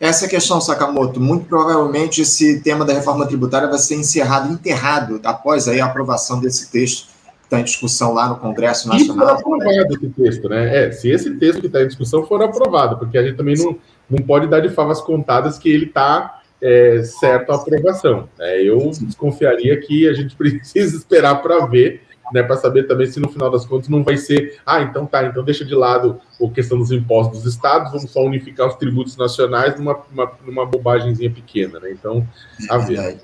Essa 0.01 0.25
é 0.25 0.27
a 0.27 0.31
questão, 0.31 0.59
Sakamoto. 0.59 1.21
Muito 1.21 1.45
provavelmente 1.45 2.23
esse 2.23 2.61
tema 2.63 2.83
da 2.83 2.95
reforma 2.95 3.27
tributária 3.27 3.69
vai 3.69 3.79
ser 3.79 3.97
encerrado, 3.97 4.51
enterrado, 4.51 5.21
após 5.23 5.69
aí 5.69 5.83
a 5.83 5.85
aprovação 5.85 6.41
desse 6.41 6.73
texto 6.73 7.09
que 7.09 7.45
está 7.45 7.61
em 7.61 7.65
discussão 7.65 8.15
lá 8.15 8.27
no 8.27 8.37
Congresso 8.37 8.89
Nacional. 8.89 9.37
E 9.37 9.43
for 9.43 9.63
aprovado 9.63 9.95
esse 9.95 10.09
texto, 10.09 10.49
né? 10.49 10.87
É, 10.87 10.93
se 10.93 11.11
esse 11.11 11.31
texto 11.35 11.61
que 11.61 11.67
está 11.67 11.83
em 11.83 11.87
discussão 11.89 12.27
for 12.27 12.43
aprovado, 12.43 12.97
porque 12.97 13.19
a 13.19 13.23
gente 13.23 13.37
também 13.37 13.55
não, 13.55 13.77
não 14.09 14.19
pode 14.27 14.49
dar 14.49 14.61
de 14.61 14.71
favas 14.71 15.01
contadas 15.03 15.59
que 15.59 15.69
ele 15.69 15.85
está 15.85 16.42
é, 16.63 17.03
certo 17.03 17.51
a 17.51 17.57
aprovação. 17.57 18.29
Né? 18.39 18.63
Eu 18.63 18.79
desconfiaria 19.01 19.79
que 19.81 20.09
a 20.09 20.13
gente 20.15 20.35
precisa 20.37 20.97
esperar 20.97 21.43
para 21.43 21.67
ver, 21.67 22.03
né, 22.33 22.43
para 22.43 22.57
saber 22.57 22.85
também 22.85 23.07
se 23.09 23.21
no 23.21 23.29
final 23.29 23.51
das 23.51 23.67
contas 23.67 23.89
não 23.89 24.03
vai 24.03 24.17
ser, 24.17 24.59
ah, 24.65 24.81
então 24.81 25.05
tá, 25.05 25.27
então 25.27 25.45
deixa 25.45 25.65
de 25.65 25.75
lado 25.75 26.19
a 26.43 26.49
questão 26.49 26.79
dos 26.79 26.91
impostos 26.91 27.43
dos 27.43 27.55
estados, 27.55 27.93
vamos 27.93 28.11
só 28.11 28.25
unificar 28.25 28.69
os 28.69 28.77
tributos 28.77 29.17
nacionais 29.17 29.79
numa, 29.79 30.01
uma, 30.11 30.33
numa 30.47 30.65
bobagemzinha 30.65 31.31
pequena, 31.31 31.79
né? 31.79 31.91
Então, 31.91 32.27
a 32.71 32.79
ver. 32.79 33.21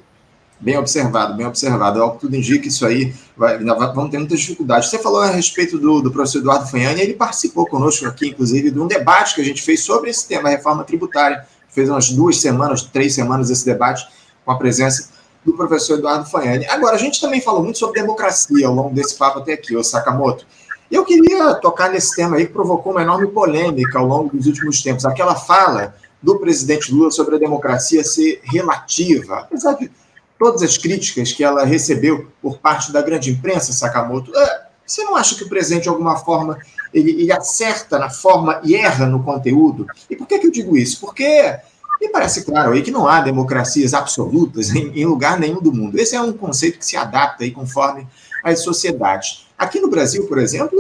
Bem 0.61 0.77
observado, 0.77 1.37
bem 1.37 1.47
observado. 1.47 2.03
Ao 2.03 2.15
que 2.15 2.23
tudo 2.23 2.35
indica, 2.35 2.67
isso 2.67 2.85
aí 2.85 3.15
vai, 3.37 3.59
vamos 3.59 4.11
ter 4.11 4.19
muitas 4.19 4.41
dificuldades. 4.41 4.91
Você 4.91 4.99
falou 4.99 5.21
a 5.21 5.31
respeito 5.31 5.79
do, 5.79 6.03
do 6.03 6.11
professor 6.11 6.41
Eduardo 6.41 6.69
Fanhani, 6.69 7.01
ele 7.01 7.15
participou 7.15 7.65
conosco 7.65 8.05
aqui, 8.07 8.31
inclusive, 8.31 8.73
de 8.73 8.79
um 8.81 8.89
debate 8.89 9.37
que 9.37 9.41
a 9.41 9.45
gente 9.45 9.63
fez 9.63 9.85
sobre 9.85 10.11
esse 10.11 10.27
tema, 10.27 10.49
a 10.49 10.53
reforma 10.53 10.83
tributária. 10.83 11.47
Fez 11.79 11.89
umas 11.89 12.11
duas 12.11 12.41
semanas, 12.41 12.83
três 12.83 13.15
semanas 13.15 13.51
esse 13.51 13.65
debate, 13.65 14.05
com 14.45 14.51
a 14.51 14.59
presença 14.59 15.11
do 15.45 15.53
professor 15.53 15.97
Eduardo 15.97 16.29
Fanhani. 16.29 16.67
Agora, 16.67 16.97
a 16.97 16.99
gente 16.99 17.21
também 17.21 17.41
falou 17.41 17.63
muito 17.63 17.79
sobre 17.79 18.01
democracia 18.01 18.67
ao 18.67 18.75
longo 18.75 18.93
desse 18.93 19.15
papo 19.15 19.39
até 19.39 19.53
aqui, 19.53 19.77
o 19.77 19.85
Sakamoto. 19.85 20.45
Eu 20.91 21.05
queria 21.05 21.55
tocar 21.55 21.89
nesse 21.89 22.17
tema 22.17 22.37
aí 22.37 22.49
que 22.49 22.53
provocou 22.53 22.91
uma 22.91 23.03
enorme 23.03 23.29
polêmica 23.29 23.97
ao 23.97 24.07
longo 24.07 24.37
dos 24.37 24.47
últimos 24.47 24.83
tempos. 24.83 25.05
Aquela 25.05 25.37
fala 25.37 25.95
do 26.21 26.37
presidente 26.41 26.93
Lula 26.93 27.13
sobre 27.13 27.37
a 27.37 27.39
democracia 27.39 28.03
ser 28.03 28.41
relativa, 28.43 29.37
apesar 29.37 29.75
de 29.75 29.89
todas 30.37 30.65
as 30.65 30.77
críticas 30.77 31.33
que 31.33 31.45
ela 31.45 31.65
recebeu 31.65 32.27
por 32.43 32.59
parte 32.59 32.91
da 32.91 33.01
grande 33.03 33.31
imprensa, 33.31 33.73
Sakamoto, 33.73 34.37
é, 34.37 34.67
você 34.85 35.05
não 35.05 35.15
acha 35.15 35.37
que 35.37 35.45
o 35.45 35.49
presidente, 35.49 35.85
de 35.85 35.89
alguma 35.89 36.17
forma, 36.17 36.59
ele, 36.93 37.11
ele, 37.23 37.33
acerta 37.33 37.99
na 37.99 38.11
forma 38.11 38.61
e 38.65 38.75
erra 38.75 39.07
no 39.07 39.23
conteúdo? 39.23 39.87
E 40.09 40.17
por 40.17 40.27
que, 40.27 40.39
que 40.39 40.47
eu 40.47 40.51
digo 40.51 40.77
isso? 40.77 41.01
Porque 41.01 41.59
me 42.01 42.09
parece 42.09 42.45
claro 42.45 42.73
aí 42.73 42.83
que 42.83 42.91
não 42.91 43.09
há 43.09 43.21
democracias 43.21 43.95
absolutas 43.95 44.71
em, 44.75 44.93
em 45.01 45.05
lugar 45.05 45.39
nenhum 45.39 45.61
do 45.61 45.73
mundo. 45.73 45.99
Esse 45.99 46.15
é 46.15 46.21
um 46.21 46.33
conceito 46.33 46.79
que 46.79 46.87
se 46.87 46.97
adapta 46.97 47.45
aí 47.45 47.51
conforme 47.51 48.07
as 48.45 48.63
sociedades. 48.63 49.47
Aqui 49.59 49.81
no 49.81 49.89
Brasil, 49.89 50.25
por 50.27 50.39
exemplo, 50.39 50.79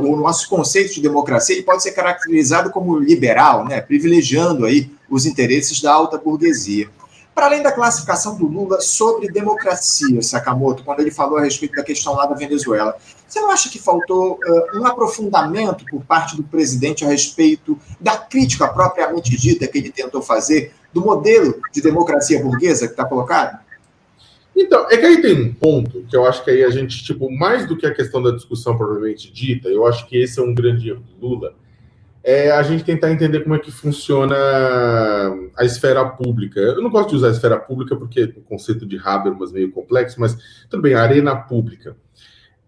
o 0.00 0.16
nosso 0.16 0.48
conceito 0.48 0.94
de 0.94 1.00
democracia 1.00 1.62
pode 1.62 1.82
ser 1.82 1.92
caracterizado 1.92 2.70
como 2.70 2.98
liberal, 2.98 3.64
né, 3.64 3.80
privilegiando 3.80 4.66
aí 4.66 4.90
os 5.08 5.26
interesses 5.26 5.80
da 5.80 5.92
alta 5.92 6.18
burguesia. 6.18 6.88
Para 7.36 7.48
além 7.48 7.62
da 7.62 7.70
classificação 7.70 8.34
do 8.34 8.46
Lula 8.46 8.80
sobre 8.80 9.28
democracia, 9.28 10.22
Sakamoto, 10.22 10.82
quando 10.82 11.00
ele 11.00 11.10
falou 11.10 11.36
a 11.36 11.42
respeito 11.42 11.74
da 11.74 11.82
questão 11.82 12.14
lá 12.14 12.24
da 12.24 12.34
Venezuela, 12.34 12.96
você 13.28 13.38
não 13.38 13.50
acha 13.50 13.68
que 13.68 13.78
faltou 13.78 14.40
uh, 14.42 14.78
um 14.78 14.86
aprofundamento 14.86 15.84
por 15.84 16.02
parte 16.02 16.34
do 16.34 16.42
presidente 16.42 17.04
a 17.04 17.08
respeito 17.08 17.78
da 18.00 18.16
crítica 18.16 18.66
propriamente 18.66 19.36
dita 19.36 19.66
que 19.66 19.76
ele 19.76 19.90
tentou 19.90 20.22
fazer 20.22 20.72
do 20.94 21.02
modelo 21.02 21.60
de 21.74 21.82
democracia 21.82 22.42
burguesa 22.42 22.86
que 22.86 22.94
está 22.94 23.04
colocado? 23.04 23.60
Então, 24.56 24.86
é 24.90 24.96
que 24.96 25.04
aí 25.04 25.20
tem 25.20 25.38
um 25.38 25.52
ponto 25.52 26.06
que 26.08 26.16
eu 26.16 26.24
acho 26.24 26.42
que 26.42 26.50
aí 26.50 26.64
a 26.64 26.70
gente, 26.70 27.04
tipo, 27.04 27.30
mais 27.30 27.66
do 27.66 27.76
que 27.76 27.84
a 27.84 27.92
questão 27.92 28.22
da 28.22 28.30
discussão 28.30 28.78
propriamente 28.78 29.30
dita, 29.30 29.68
eu 29.68 29.86
acho 29.86 30.06
que 30.06 30.16
esse 30.16 30.40
é 30.40 30.42
um 30.42 30.54
grande 30.54 30.88
erro 30.88 31.04
do 31.20 31.28
Lula, 31.28 31.54
é 32.26 32.50
a 32.50 32.60
gente 32.64 32.82
tentar 32.82 33.12
entender 33.12 33.44
como 33.44 33.54
é 33.54 33.58
que 33.60 33.70
funciona 33.70 34.34
a 35.56 35.64
esfera 35.64 36.04
pública. 36.04 36.58
Eu 36.58 36.82
não 36.82 36.90
gosto 36.90 37.10
de 37.10 37.16
usar 37.16 37.30
esfera 37.30 37.56
pública 37.56 37.94
porque 37.94 38.24
o 38.24 38.40
conceito 38.40 38.84
de 38.84 38.98
Habermas 38.98 39.52
é 39.52 39.54
meio 39.54 39.70
complexo, 39.70 40.20
mas 40.20 40.36
tudo 40.68 40.82
bem, 40.82 40.94
arena 40.94 41.36
pública. 41.36 41.96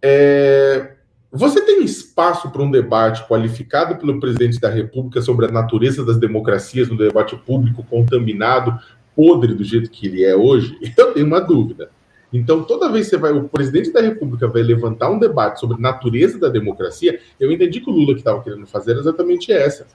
É, 0.01 0.93
você 1.33 1.61
tem 1.61 1.83
espaço 1.83 2.53
para 2.53 2.63
um 2.63 2.71
debate 2.71 3.27
qualificado 3.27 3.97
pelo 3.97 4.21
presidente 4.21 4.61
da 4.61 4.71
República 4.71 5.21
sobre 5.21 5.47
a 5.47 5.51
natureza 5.51 6.05
das 6.05 6.19
democracias 6.19 6.89
no 6.89 6.97
debate 6.97 7.37
público 7.37 7.83
contaminado, 7.83 8.79
podre 9.17 9.55
do 9.55 9.65
jeito 9.65 9.91
que 9.91 10.07
ele 10.07 10.25
é 10.25 10.37
hoje? 10.37 10.79
Eu 10.97 11.15
tenho 11.15 11.27
uma 11.27 11.41
dúvida. 11.41 11.91
Então, 12.33 12.63
toda 12.63 12.91
vez 12.91 13.09
que 13.09 13.17
vai, 13.17 13.33
o 13.33 13.49
presidente 13.49 13.93
da 13.93 14.01
República 14.01 14.47
vai 14.47 14.63
levantar 14.63 15.11
um 15.11 15.19
debate 15.19 15.61
sobre 15.61 15.77
a 15.77 15.81
natureza 15.81 16.39
da 16.39 16.49
democracia, 16.49 17.19
eu 17.41 17.51
entendi 17.51 17.81
que 17.81 17.89
o 17.89 17.93
Lula 17.93 18.13
que 18.13 18.21
estava 18.21 18.43
querendo 18.43 18.67
fazer 18.67 18.93
era 18.93 19.01
exatamente 19.01 19.51
essa. 19.51 19.87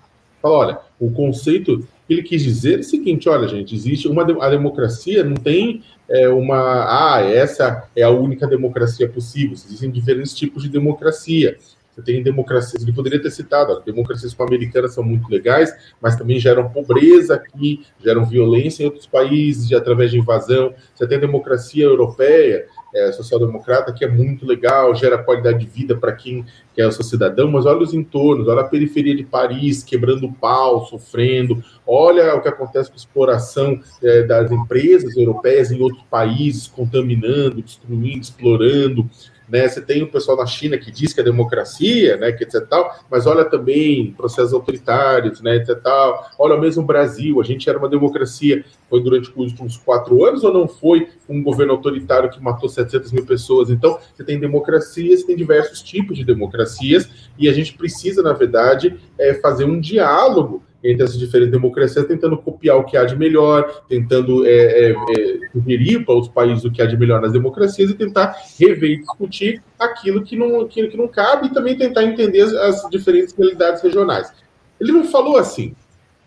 Fala, 0.42 0.58
olha, 0.58 0.80
o 1.00 1.12
conceito 1.12 1.88
ele 2.10 2.24
quis 2.24 2.42
dizer 2.42 2.80
o 2.80 2.84
seguinte: 2.84 3.30
olha, 3.30 3.48
gente, 3.48 3.74
existe 3.76 4.08
uma 4.08 4.24
a 4.44 4.50
democracia, 4.50 5.24
não 5.24 5.36
tem 5.36 5.84
é, 6.10 6.28
uma. 6.28 7.16
Ah, 7.16 7.22
essa 7.22 7.88
é 7.96 8.04
a 8.04 8.10
única 8.10 8.46
democracia 8.46 9.08
possível. 9.08 9.54
Existem 9.54 9.90
diferentes 9.90 10.34
tipos 10.34 10.64
de 10.64 10.70
democracia. 10.70 11.58
Você 11.94 12.02
tem 12.02 12.24
democracias, 12.24 12.82
ele 12.82 12.92
poderia 12.92 13.22
ter 13.22 13.30
citado, 13.30 13.74
as 13.74 13.84
democracias 13.84 14.36
americanas 14.40 14.96
são 14.96 15.04
muito 15.04 15.30
legais, 15.30 15.72
mas 16.02 16.16
também 16.16 16.40
geram 16.40 16.68
pobreza 16.70 17.36
aqui, 17.36 17.86
geram 18.04 18.26
violência 18.26 18.82
em 18.82 18.88
outros 18.88 19.06
países, 19.06 19.68
de, 19.68 19.76
através 19.76 20.10
de 20.10 20.18
invasão. 20.18 20.74
Você 20.96 21.08
tem 21.08 21.20
democracia 21.20 21.86
europeia, 21.86 22.66
é, 22.96 23.12
social-democrata, 23.12 23.92
que 23.92 24.04
é 24.06 24.08
muito 24.08 24.46
legal, 24.46 24.96
gera 24.96 25.18
qualidade 25.18 25.60
de 25.60 25.66
vida 25.66 25.96
para 25.96 26.14
quem 26.14 26.46
quer 26.76 26.92
ser 26.92 27.04
cidadão, 27.04 27.50
mas 27.50 27.66
olha 27.66 27.80
os 27.80 27.94
entornos, 27.94 28.48
olha 28.48 28.62
a 28.62 28.68
periferia 28.68 29.16
de 29.16 29.24
Paris, 29.24 29.84
quebrando 29.84 30.32
pau, 30.32 30.86
sofrendo, 30.86 31.64
olha 31.86 32.36
o 32.36 32.42
que 32.42 32.48
acontece 32.48 32.90
com 32.90 32.96
a 32.96 32.98
exploração 32.98 33.80
é, 34.02 34.24
das 34.24 34.52
empresas 34.52 35.16
europeias 35.16 35.72
em 35.72 35.82
outros 35.82 36.04
países, 36.10 36.68
contaminando, 36.68 37.62
destruindo, 37.62 38.20
explorando, 38.20 39.10
né? 39.54 39.68
Você 39.68 39.80
tem 39.80 40.02
o 40.02 40.08
pessoal 40.08 40.36
na 40.36 40.48
China 40.48 40.80
que 40.80 40.90
diz 40.90 41.14
que 41.14 41.22
é 41.22 41.24
democracia, 41.24 42.18
né, 42.18 42.32
que 42.32 42.44
etc 42.44 42.66
tal, 42.68 42.92
mas 43.10 43.28
olha 43.28 43.46
também 43.46 44.12
processos 44.14 44.52
autoritários, 44.52 45.42
né, 45.42 45.58
etc 45.58 45.80
tal. 45.80 46.28
Olha 46.40 46.60
mesmo 46.60 46.82
o 46.82 46.86
Brasil, 46.86 47.40
a 47.40 47.44
gente 47.44 47.70
era 47.70 47.78
uma 47.78 47.88
democracia, 47.88 48.66
foi 48.90 49.04
durante 49.04 49.30
os 49.30 49.52
últimos 49.52 49.78
quatro 49.78 50.26
anos 50.26 50.44
ou 50.44 50.52
não 50.52 50.68
foi 50.68 51.08
um 51.30 51.44
governo 51.44 51.74
autoritário 51.74 52.32
que 52.32 52.42
matou 52.42 52.68
700 52.68 53.12
mil 53.12 53.28
pessoas? 53.28 53.70
Então, 53.70 54.00
você 54.16 54.24
tem 54.24 54.40
democracias, 54.40 55.22
tem 55.22 55.36
diversos 55.36 55.84
tipos 55.84 56.18
de 56.18 56.26
democracias 56.26 57.08
e 57.38 57.48
a 57.48 57.54
gente 57.54 57.78
precisa, 57.78 58.24
na 58.24 58.34
verdade, 58.34 59.00
é, 59.20 59.36
fazer 59.36 59.66
um 59.66 59.80
diálogo 59.80 60.64
entre 60.84 61.04
essas 61.04 61.18
diferentes 61.18 61.52
democracias, 61.52 62.06
tentando 62.06 62.38
copiar 62.38 62.78
o 62.78 62.84
que 62.84 62.98
há 62.98 63.06
de 63.06 63.16
melhor, 63.16 63.84
tentando 63.88 64.46
é, 64.46 64.52
é, 64.52 64.92
é, 64.92 65.40
sugerir 65.54 66.06
para 66.06 66.16
os 66.16 66.28
países 66.28 66.66
o 66.66 66.72
que 66.72 66.82
há 66.82 66.86
de 66.86 66.98
melhor 66.98 67.22
nas 67.22 67.32
democracias 67.32 67.90
e 67.90 67.94
tentar 67.94 68.36
rever 68.60 68.92
e 68.92 68.98
discutir 68.98 69.64
aquilo 69.80 70.24
que 70.24 70.36
não, 70.36 70.62
aquilo 70.62 70.90
que 70.90 70.98
não 70.98 71.08
cabe 71.08 71.48
e 71.48 71.54
também 71.54 71.78
tentar 71.78 72.04
entender 72.04 72.42
as, 72.42 72.54
as 72.54 72.90
diferentes 72.90 73.34
realidades 73.34 73.82
regionais. 73.82 74.34
Ele 74.80 74.92
não 74.92 75.06
falou 75.06 75.38
assim. 75.38 75.74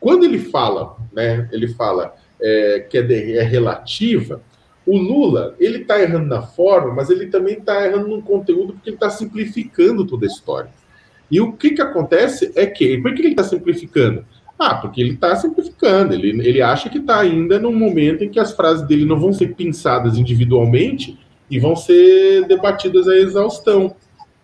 Quando 0.00 0.24
ele 0.24 0.38
fala, 0.38 0.96
né, 1.12 1.48
ele 1.52 1.68
fala 1.68 2.14
é, 2.40 2.80
que 2.80 2.96
é, 2.96 3.02
de, 3.02 3.36
é 3.36 3.42
relativa, 3.42 4.40
o 4.86 4.96
Lula, 4.96 5.54
ele 5.58 5.78
está 5.78 6.00
errando 6.00 6.26
na 6.26 6.42
forma, 6.42 6.94
mas 6.94 7.10
ele 7.10 7.26
também 7.26 7.58
está 7.58 7.84
errando 7.84 8.08
no 8.08 8.22
conteúdo 8.22 8.74
porque 8.74 8.90
ele 8.90 8.96
está 8.96 9.10
simplificando 9.10 10.06
toda 10.06 10.24
a 10.24 10.28
história. 10.28 10.70
E 11.30 11.40
o 11.40 11.52
que, 11.52 11.70
que 11.70 11.82
acontece 11.82 12.52
é 12.54 12.66
que, 12.66 12.96
por 12.98 13.12
que 13.12 13.20
ele 13.20 13.30
está 13.30 13.42
simplificando? 13.42 14.24
Ah, 14.58 14.74
porque 14.74 15.00
ele 15.00 15.14
está 15.14 15.36
simplificando, 15.36 16.14
ele, 16.14 16.30
ele 16.46 16.62
acha 16.62 16.88
que 16.88 16.98
está 16.98 17.20
ainda 17.20 17.58
num 17.58 17.74
momento 17.74 18.24
em 18.24 18.30
que 18.30 18.40
as 18.40 18.52
frases 18.52 18.86
dele 18.86 19.04
não 19.04 19.18
vão 19.18 19.32
ser 19.32 19.54
pensadas 19.54 20.16
individualmente 20.16 21.18
e 21.50 21.58
vão 21.58 21.76
ser 21.76 22.46
debatidas 22.46 23.06
à 23.06 23.16
exaustão. 23.16 23.94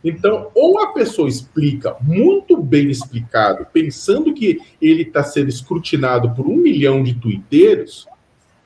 Então, 0.05 0.51
ou 0.55 0.81
a 0.81 0.93
pessoa 0.93 1.29
explica 1.29 1.97
muito 2.01 2.61
bem 2.61 2.91
explicado, 2.91 3.67
pensando 3.73 4.35
que 4.35 4.61
ele 4.81 5.03
está 5.03 5.23
sendo 5.23 5.49
escrutinado 5.49 6.31
por 6.35 6.47
um 6.47 6.57
milhão 6.57 7.03
de 7.03 7.15
tuiteiros, 7.15 8.07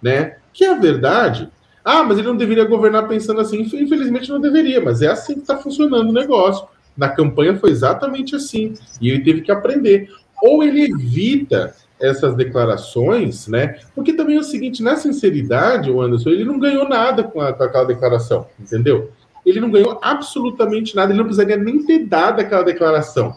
né? 0.02 0.36
Que 0.52 0.64
é 0.64 0.74
verdade. 0.74 1.48
Ah, 1.84 2.02
mas 2.02 2.18
ele 2.18 2.26
não 2.26 2.36
deveria 2.36 2.64
governar 2.64 3.06
pensando 3.06 3.40
assim. 3.40 3.60
Infelizmente 3.60 4.30
não 4.30 4.40
deveria, 4.40 4.80
mas 4.80 5.02
é 5.02 5.08
assim 5.08 5.34
que 5.34 5.40
está 5.40 5.56
funcionando 5.56 6.08
o 6.08 6.12
negócio. 6.12 6.66
Na 6.96 7.10
campanha 7.10 7.56
foi 7.56 7.70
exatamente 7.70 8.34
assim. 8.34 8.72
E 9.00 9.10
ele 9.10 9.22
teve 9.22 9.42
que 9.42 9.52
aprender 9.52 10.08
ou 10.42 10.62
ele 10.62 10.84
evita 10.84 11.74
essas 12.00 12.34
declarações, 12.34 13.48
né? 13.48 13.78
Porque 13.94 14.12
também 14.12 14.36
é 14.36 14.40
o 14.40 14.44
seguinte, 14.44 14.82
na 14.82 14.96
sinceridade, 14.96 15.90
o 15.90 16.00
Anderson, 16.00 16.30
ele 16.30 16.44
não 16.44 16.58
ganhou 16.58 16.88
nada 16.88 17.24
com, 17.24 17.40
a, 17.40 17.52
com 17.52 17.62
aquela 17.62 17.84
declaração, 17.84 18.46
entendeu? 18.60 19.10
Ele 19.44 19.60
não 19.60 19.70
ganhou 19.70 19.98
absolutamente 20.02 20.94
nada, 20.94 21.12
ele 21.12 21.18
não 21.18 21.26
precisaria 21.26 21.56
nem 21.56 21.82
ter 21.84 22.00
dado 22.00 22.40
aquela 22.40 22.62
declaração, 22.62 23.36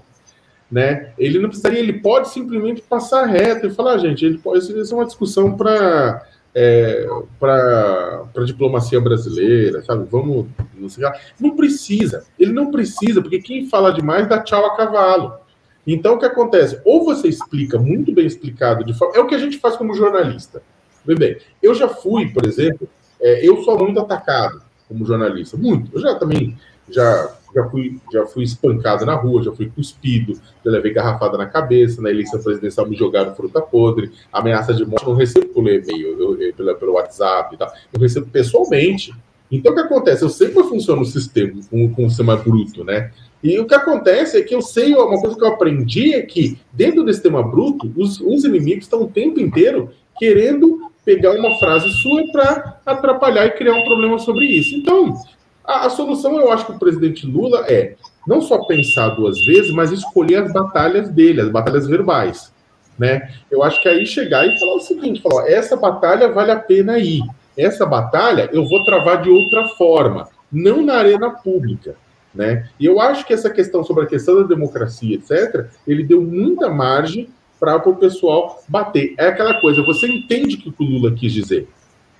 né? 0.69 1.13
Ele 1.17 1.39
não 1.39 1.49
precisaria, 1.49 1.79
ele 1.79 1.93
pode 1.93 2.29
simplesmente 2.29 2.81
passar 2.81 3.25
reto 3.25 3.67
e 3.67 3.71
falar, 3.71 3.93
ah, 3.93 3.97
gente, 3.97 4.25
ele 4.25 4.37
pode, 4.37 4.59
isso 4.59 4.93
é 4.93 4.97
uma 4.97 5.05
discussão 5.05 5.55
para 5.55 6.25
é, 6.53 7.07
para 7.39 8.25
a 8.35 8.43
diplomacia 8.43 8.99
brasileira, 8.99 9.81
sabe? 9.83 10.05
Vamos, 10.09 10.47
não, 10.75 10.89
sei, 10.89 11.05
não 11.39 11.55
precisa, 11.55 12.25
ele 12.37 12.51
não 12.51 12.71
precisa, 12.71 13.21
porque 13.21 13.39
quem 13.39 13.67
fala 13.67 13.93
demais 13.93 14.27
dá 14.27 14.41
tchau 14.41 14.65
a 14.65 14.75
cavalo. 14.75 15.38
Então, 15.85 16.15
o 16.15 16.19
que 16.19 16.25
acontece? 16.25 16.79
Ou 16.85 17.03
você 17.03 17.27
explica 17.27 17.77
muito 17.77 18.11
bem 18.13 18.25
explicado, 18.25 18.83
de 18.83 18.93
forma... 18.93 19.15
é 19.15 19.19
o 19.19 19.27
que 19.27 19.35
a 19.35 19.39
gente 19.39 19.57
faz 19.57 19.75
como 19.75 19.93
jornalista. 19.93 20.61
Bem, 21.05 21.37
eu 21.63 21.73
já 21.73 21.87
fui, 21.87 22.29
por 22.29 22.45
exemplo, 22.45 22.87
é, 23.19 23.47
eu 23.47 23.63
sou 23.63 23.77
muito 23.77 23.99
atacado 23.99 24.61
como 24.87 25.05
jornalista, 25.05 25.57
muito. 25.57 25.89
Eu 25.95 26.01
já 26.01 26.15
também 26.15 26.57
já, 26.91 27.35
já, 27.53 27.69
fui, 27.69 27.99
já 28.11 28.25
fui 28.25 28.43
espancado 28.43 29.05
na 29.05 29.15
rua, 29.15 29.43
já 29.43 29.51
fui 29.51 29.69
cuspido, 29.69 30.33
já 30.63 30.71
levei 30.71 30.93
garrafada 30.93 31.37
na 31.37 31.45
cabeça, 31.45 32.01
na 32.01 32.09
eleição 32.09 32.41
presidencial 32.41 32.87
me 32.87 32.95
jogaram 32.95 33.35
fruta 33.35 33.61
podre, 33.61 34.11
ameaça 34.31 34.73
de 34.73 34.85
morte, 34.85 35.03
eu 35.03 35.09
não 35.09 35.15
recebo 35.15 35.47
por 35.49 35.67
e-mail, 35.67 36.53
pelo, 36.55 36.75
pelo 36.75 36.93
WhatsApp 36.93 37.55
e 37.55 37.57
tal, 37.57 37.71
eu 37.93 37.99
recebo 37.99 38.27
pessoalmente. 38.27 39.13
Então, 39.51 39.71
o 39.71 39.75
que 39.75 39.81
acontece? 39.81 40.23
Eu 40.23 40.29
sei 40.29 40.49
como 40.49 40.69
funciona 40.69 41.01
o 41.01 41.05
sistema, 41.05 41.59
com, 41.69 41.91
com 41.93 42.05
o 42.05 42.09
sistema 42.09 42.35
bruto, 42.35 42.83
né? 42.83 43.11
E 43.41 43.57
o 43.57 43.65
que 43.65 43.73
acontece 43.73 44.37
é 44.37 44.43
que 44.43 44.53
eu 44.53 44.61
sei, 44.61 44.93
uma 44.93 45.19
coisa 45.19 45.35
que 45.35 45.43
eu 45.43 45.47
aprendi 45.47 46.13
é 46.13 46.21
que, 46.21 46.59
dentro 46.73 47.03
do 47.03 47.13
sistema 47.13 47.41
bruto, 47.41 47.91
os, 47.95 48.19
os 48.19 48.43
inimigos 48.43 48.83
estão 48.85 49.03
o 49.03 49.09
tempo 49.09 49.39
inteiro 49.39 49.91
querendo 50.17 50.91
pegar 51.05 51.31
uma 51.31 51.57
frase 51.57 51.89
sua 52.01 52.23
para 52.31 52.81
atrapalhar 52.85 53.45
e 53.45 53.51
criar 53.51 53.73
um 53.73 53.85
problema 53.85 54.19
sobre 54.19 54.45
isso. 54.45 54.75
Então, 54.75 55.15
a, 55.63 55.85
a, 55.85 55.89
solução, 55.89 56.37
eu 56.37 56.51
acho 56.51 56.65
que 56.65 56.73
o 56.73 56.79
presidente 56.79 57.25
Lula 57.25 57.65
é 57.67 57.95
não 58.27 58.41
só 58.41 58.65
pensar 58.65 59.09
duas 59.09 59.43
vezes, 59.45 59.71
mas 59.71 59.91
escolher 59.91 60.43
as 60.43 60.51
batalhas 60.53 61.09
dele, 61.09 61.41
as 61.41 61.49
batalhas 61.49 61.87
verbais. 61.87 62.53
Né? 62.97 63.31
Eu 63.49 63.63
acho 63.63 63.81
que 63.81 63.87
aí 63.87 64.05
chegar 64.05 64.45
e 64.45 64.59
falar 64.59 64.75
o 64.75 64.81
seguinte: 64.81 65.21
falar, 65.21 65.49
essa 65.49 65.77
batalha 65.77 66.31
vale 66.31 66.51
a 66.51 66.59
pena 66.59 66.99
ir. 66.99 67.21
Essa 67.57 67.85
batalha 67.85 68.49
eu 68.51 68.67
vou 68.67 68.83
travar 68.83 69.21
de 69.21 69.29
outra 69.29 69.67
forma, 69.69 70.27
não 70.51 70.81
na 70.81 70.95
arena 70.95 71.29
pública. 71.31 71.95
Né? 72.33 72.69
E 72.79 72.85
eu 72.85 73.01
acho 73.01 73.25
que 73.25 73.33
essa 73.33 73.49
questão 73.49 73.83
sobre 73.83 74.03
a 74.03 74.07
questão 74.07 74.35
da 74.35 74.47
democracia, 74.47 75.15
etc., 75.15 75.67
ele 75.87 76.03
deu 76.03 76.21
muita 76.21 76.69
margem 76.69 77.29
para 77.59 77.77
o 77.89 77.95
pessoal 77.95 78.63
bater. 78.67 79.15
É 79.17 79.27
aquela 79.27 79.59
coisa, 79.59 79.83
você 79.83 80.07
entende 80.07 80.55
o 80.55 80.71
que 80.71 80.83
o 80.83 80.85
Lula 80.85 81.11
quis 81.13 81.33
dizer, 81.33 81.67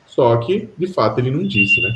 só 0.08 0.36
que, 0.38 0.68
de 0.78 0.88
fato, 0.88 1.20
ele 1.20 1.32
não 1.32 1.48
disse, 1.48 1.80
né? 1.82 1.96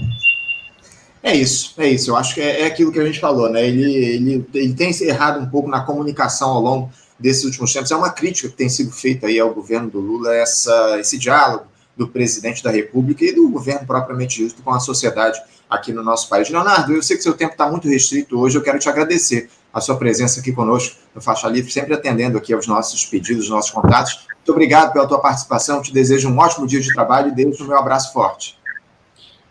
É 1.24 1.36
isso, 1.36 1.74
é 1.78 1.90
isso. 1.90 2.12
Eu 2.12 2.18
acho 2.18 2.36
que 2.36 2.42
é, 2.42 2.62
é 2.62 2.66
aquilo 2.66 2.92
que 2.92 3.00
a 3.00 3.06
gente 3.06 3.20
falou, 3.20 3.50
né? 3.50 3.66
Ele, 3.66 3.84
ele, 3.84 4.46
ele 4.54 4.74
tem 4.74 4.92
errado 5.04 5.42
um 5.42 5.50
pouco 5.50 5.70
na 5.70 5.82
comunicação 5.82 6.50
ao 6.50 6.62
longo 6.62 6.92
desses 7.18 7.46
últimos 7.46 7.72
tempos. 7.72 7.92
É 7.92 7.96
uma 7.96 8.12
crítica 8.12 8.50
que 8.50 8.56
tem 8.56 8.68
sido 8.68 8.92
feita 8.92 9.28
aí 9.28 9.40
ao 9.40 9.54
governo 9.54 9.90
do 9.90 10.00
Lula, 10.00 10.36
essa, 10.36 11.00
esse 11.00 11.18
diálogo 11.18 11.66
do 11.96 12.08
presidente 12.08 12.64
da 12.64 12.72
República 12.72 13.24
e 13.24 13.34
do 13.34 13.50
governo 13.50 13.86
propriamente 13.86 14.44
dito 14.44 14.62
com 14.64 14.72
a 14.72 14.80
sociedade 14.80 15.40
aqui 15.70 15.94
no 15.94 16.04
nosso 16.04 16.28
país. 16.28 16.50
Leonardo, 16.50 16.94
eu 16.94 17.04
sei 17.04 17.18
que 17.18 17.24
seu 17.24 17.34
tempo 17.34 17.54
está 17.54 17.70
muito 17.70 17.88
restrito 17.88 18.40
hoje, 18.40 18.58
eu 18.58 18.62
quero 18.62 18.80
te 18.80 18.90
agradecer 18.90 19.50
a 19.74 19.82
sua 19.82 19.98
presença 19.98 20.40
aqui 20.40 20.52
conosco 20.52 20.98
no 21.16 21.22
Faixa 21.22 21.48
Livre, 21.48 21.72
sempre 21.72 21.94
atendendo 21.94 22.38
aqui 22.38 22.54
aos 22.54 22.68
nossos 22.68 23.06
pedidos, 23.06 23.46
aos 23.46 23.50
nossos 23.50 23.72
contatos. 23.72 24.28
Muito 24.28 24.52
obrigado 24.52 24.94
pela 24.94 25.08
tua 25.08 25.20
participação, 25.20 25.82
te 25.82 25.94
desejo 25.94 26.30
um 26.30 26.38
ótimo 26.38 26.68
dia 26.68 26.80
de 26.82 26.94
trabalho 26.94 27.30
e 27.30 27.32
deixo 27.32 27.64
o 27.64 27.68
meu 27.68 27.78
abraço 27.78 28.14
forte. 28.14 28.58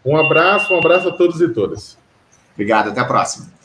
Um 0.04 0.16
abraço, 0.16 0.72
um 0.74 0.78
abraço 0.78 1.08
a 1.08 1.12
todos 1.12 1.40
e 1.40 1.48
todas. 1.48 1.96
Obrigado, 2.54 2.90
até 2.90 3.00
a 3.00 3.04
próxima. 3.04 3.61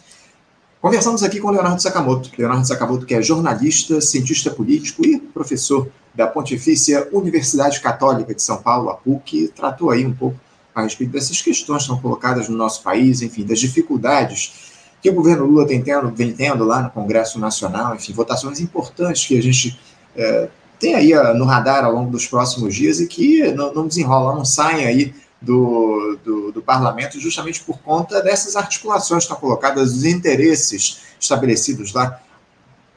Conversamos 0.82 1.24
aqui 1.24 1.40
com 1.40 1.50
Leonardo 1.50 1.82
Sakamoto. 1.82 2.30
Leonardo 2.38 2.68
Sakamoto, 2.68 3.06
que 3.06 3.16
é 3.16 3.22
jornalista, 3.22 4.00
cientista 4.00 4.52
político 4.52 5.04
e 5.04 5.20
professor 5.20 5.90
da 6.14 6.28
Pontifícia 6.28 7.08
Universidade 7.12 7.82
Católica 7.82 8.34
de 8.34 8.42
São 8.42 8.58
Paulo, 8.58 8.90
a 8.90 8.94
PUC, 8.94 9.52
tratou 9.56 9.90
aí 9.90 10.06
um 10.06 10.14
pouco 10.14 10.40
a 10.76 10.84
respeito 10.84 11.12
dessas 11.12 11.42
questões 11.42 11.78
que 11.80 11.84
estão 11.84 12.00
colocadas 12.00 12.48
no 12.48 12.56
nosso 12.56 12.84
país, 12.84 13.24
enfim, 13.24 13.44
das 13.44 13.60
dificuldades 13.60 14.72
que 15.02 15.10
o 15.10 15.14
governo 15.14 15.46
Lula 15.46 15.66
tem 15.66 15.82
tendo, 15.82 16.12
vem 16.12 16.32
tendo 16.32 16.64
lá 16.64 16.84
no 16.84 16.90
Congresso 16.92 17.40
Nacional, 17.40 17.96
enfim, 17.96 18.14
votações 18.14 18.60
importantes 18.60 19.26
que 19.26 19.38
a 19.38 19.42
gente 19.42 19.80
é, 20.16 20.50
tem 20.80 20.94
aí 20.94 21.12
no 21.36 21.46
radar 21.46 21.86
ao 21.86 21.94
longo 21.94 22.12
dos 22.12 22.28
próximos 22.28 22.76
dias 22.76 23.00
e 23.00 23.08
que 23.08 23.52
não, 23.54 23.74
não 23.74 23.88
desenrolam, 23.88 24.38
não 24.38 24.46
saem 24.46 24.86
aí 24.86 25.14
do, 25.42 26.18
do, 26.24 26.52
do, 26.52 26.62
parlamento 26.62 27.20
justamente 27.20 27.64
por 27.64 27.80
conta 27.80 28.22
dessas 28.22 28.56
articulações 28.56 29.24
que 29.24 29.32
estão 29.32 29.40
colocadas, 29.40 29.94
dos 29.94 30.04
interesses 30.04 31.02
estabelecidos 31.20 31.94
lá 31.94 32.20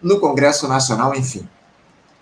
no 0.02 0.18
Congresso 0.18 0.66
Nacional, 0.66 1.14
enfim. 1.14 1.46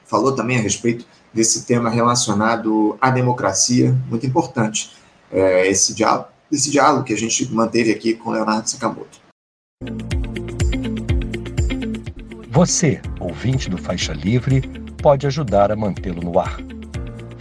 Falou 0.07 0.35
também 0.35 0.59
a 0.59 0.63
respeito 0.63 1.07
desse 1.33 1.65
tema 1.65 1.89
relacionado 1.89 2.97
à 3.01 3.11
democracia, 3.11 3.97
muito 4.09 4.27
importante, 4.27 4.97
é, 5.31 5.69
esse, 5.69 5.95
diálogo, 5.95 6.29
esse 6.51 6.71
diálogo 6.71 7.05
que 7.05 7.13
a 7.13 7.17
gente 7.17 7.53
manteve 7.53 7.93
aqui 7.93 8.15
com 8.15 8.31
Leonardo 8.31 8.69
Sakamoto. 8.69 9.21
Você, 12.51 13.01
ouvinte 13.21 13.71
do 13.71 13.79
Faixa 13.79 14.13
Livre, 14.13 14.63
pode 15.01 15.27
ajudar 15.29 15.71
a 15.71 15.77
mantê-lo 15.77 16.21
no 16.21 16.41
ar 16.41 16.59